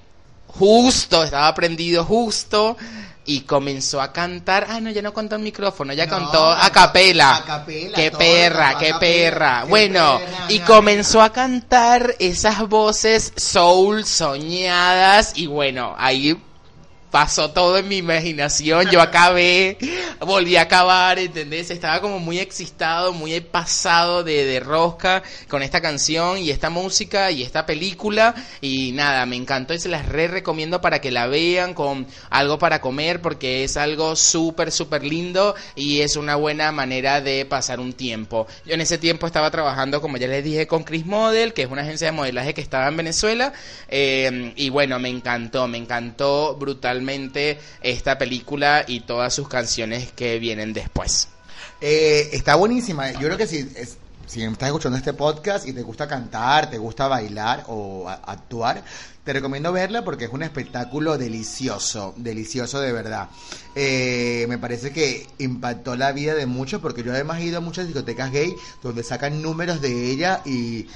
[0.47, 2.75] justo estaba prendido justo
[3.25, 4.65] y comenzó a cantar.
[4.69, 7.35] Ah no ya no contó el micrófono ya No, contó a capela.
[7.37, 9.61] a capela, qué perra qué capela, perra.
[9.63, 16.35] qué bueno perra, y comenzó a cantar esas voces soul soñadas y bueno ahí
[17.11, 19.77] pasó todo en mi imaginación, yo acabé,
[20.19, 21.71] volví a acabar, ¿entendés?
[21.71, 27.31] Estaba como muy excitado, muy pasado de, de rosca con esta canción y esta música
[27.31, 31.27] y esta película y nada, me encantó y se las re recomiendo para que la
[31.27, 36.71] vean con algo para comer porque es algo súper, súper lindo y es una buena
[36.71, 38.47] manera de pasar un tiempo.
[38.65, 41.71] Yo en ese tiempo estaba trabajando, como ya les dije, con Chris Model, que es
[41.71, 43.53] una agencia de modelaje que estaba en Venezuela
[43.87, 46.57] eh, y bueno, me encantó, me encantó
[47.81, 51.29] esta película y todas sus canciones que vienen después.
[51.81, 53.11] Eh, está buenísima.
[53.13, 53.69] Yo creo que si,
[54.29, 58.83] si estás escuchando este podcast y te gusta cantar, te gusta bailar o actuar,
[59.23, 63.29] te recomiendo verla porque es un espectáculo delicioso, delicioso de verdad.
[63.75, 67.61] Eh, me parece que impactó la vida de muchos porque yo además he ido a
[67.61, 70.87] muchas discotecas gay donde sacan números de ella y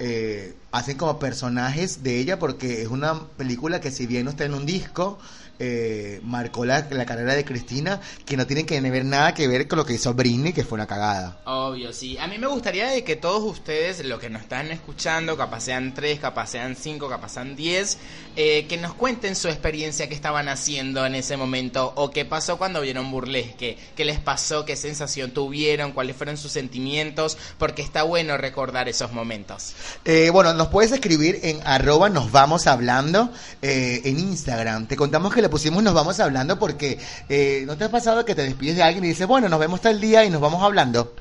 [0.00, 4.46] eh, hacen como personajes de ella porque es una película que si bien no está
[4.46, 5.18] en un disco,
[5.62, 9.68] eh, marcó la, la carrera de Cristina, que no tiene que ver nada que ver
[9.68, 11.42] con lo que hizo Britney, que fue una cagada.
[11.44, 12.16] Obvio, sí.
[12.16, 15.92] A mí me gustaría de que todos ustedes, los que nos están escuchando, capaz sean
[15.92, 17.98] tres, capaz sean cinco, capaz sean diez,
[18.36, 22.56] eh, que nos cuenten su experiencia que estaban haciendo en ese momento o qué pasó
[22.56, 28.02] cuando vieron Burlesque, qué les pasó, qué sensación tuvieron, cuáles fueron sus sentimientos, porque está
[28.02, 29.74] bueno recordar esos momentos.
[30.06, 33.30] Eh, bueno, nos puedes escribir en arroba nos vamos hablando
[33.60, 34.86] en Instagram.
[34.86, 36.98] Te contamos que le pusimos nos vamos hablando porque
[37.28, 39.80] eh, ¿no te ha pasado que te despides de alguien y dices, bueno, nos vemos
[39.80, 41.12] tal día y nos vamos hablando?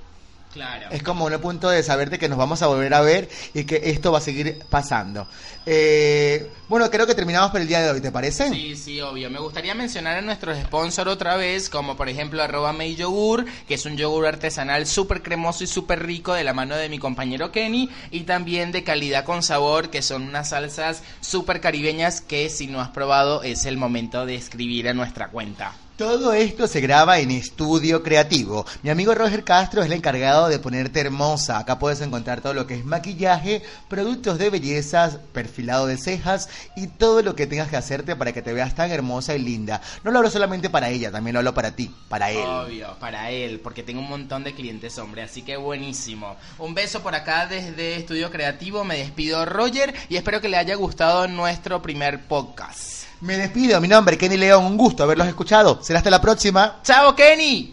[0.54, 0.88] Claro.
[0.90, 3.66] Es como un punto de saber de que nos vamos a volver a ver y
[3.66, 5.28] que esto va a seguir pasando.
[5.66, 8.50] Eh, bueno, creo que terminamos por el día de hoy, ¿te parece?
[8.50, 9.30] Sí, sí, obvio.
[9.30, 13.86] Me gustaría mencionar a nuestros sponsors otra vez, como por ejemplo arroba Yogur, que es
[13.86, 17.90] un yogur artesanal súper cremoso y súper rico de la mano de mi compañero Kenny,
[18.10, 22.82] y también de calidad con sabor, que son unas salsas súper caribeñas que si no
[22.82, 25.76] has probado es el momento de escribir a nuestra cuenta.
[26.00, 28.66] Todo esto se graba en estudio creativo.
[28.84, 31.60] Mi amigo Roger Castro es el encargado de ponerte hermosa.
[31.60, 36.48] Acá puedes encontrar todo lo que es maquillaje, productos de belleza, perfilado de cejas
[36.78, 39.82] y todo lo que tengas que hacerte para que te veas tan hermosa y linda.
[40.06, 42.48] No lo hablo solamente para ella, también lo hablo para ti, para él.
[42.48, 46.38] Obvio, para él, porque tengo un montón de clientes, hombre, así que buenísimo.
[46.60, 50.76] Un beso por acá desde Estudio Creativo, me despido Roger y espero que le haya
[50.76, 52.99] gustado nuestro primer podcast.
[53.22, 55.80] Me despido, mi nombre Kenny León, un gusto haberlos escuchado.
[55.82, 56.78] Será hasta la próxima.
[56.84, 57.68] ¡Chao, Kenny!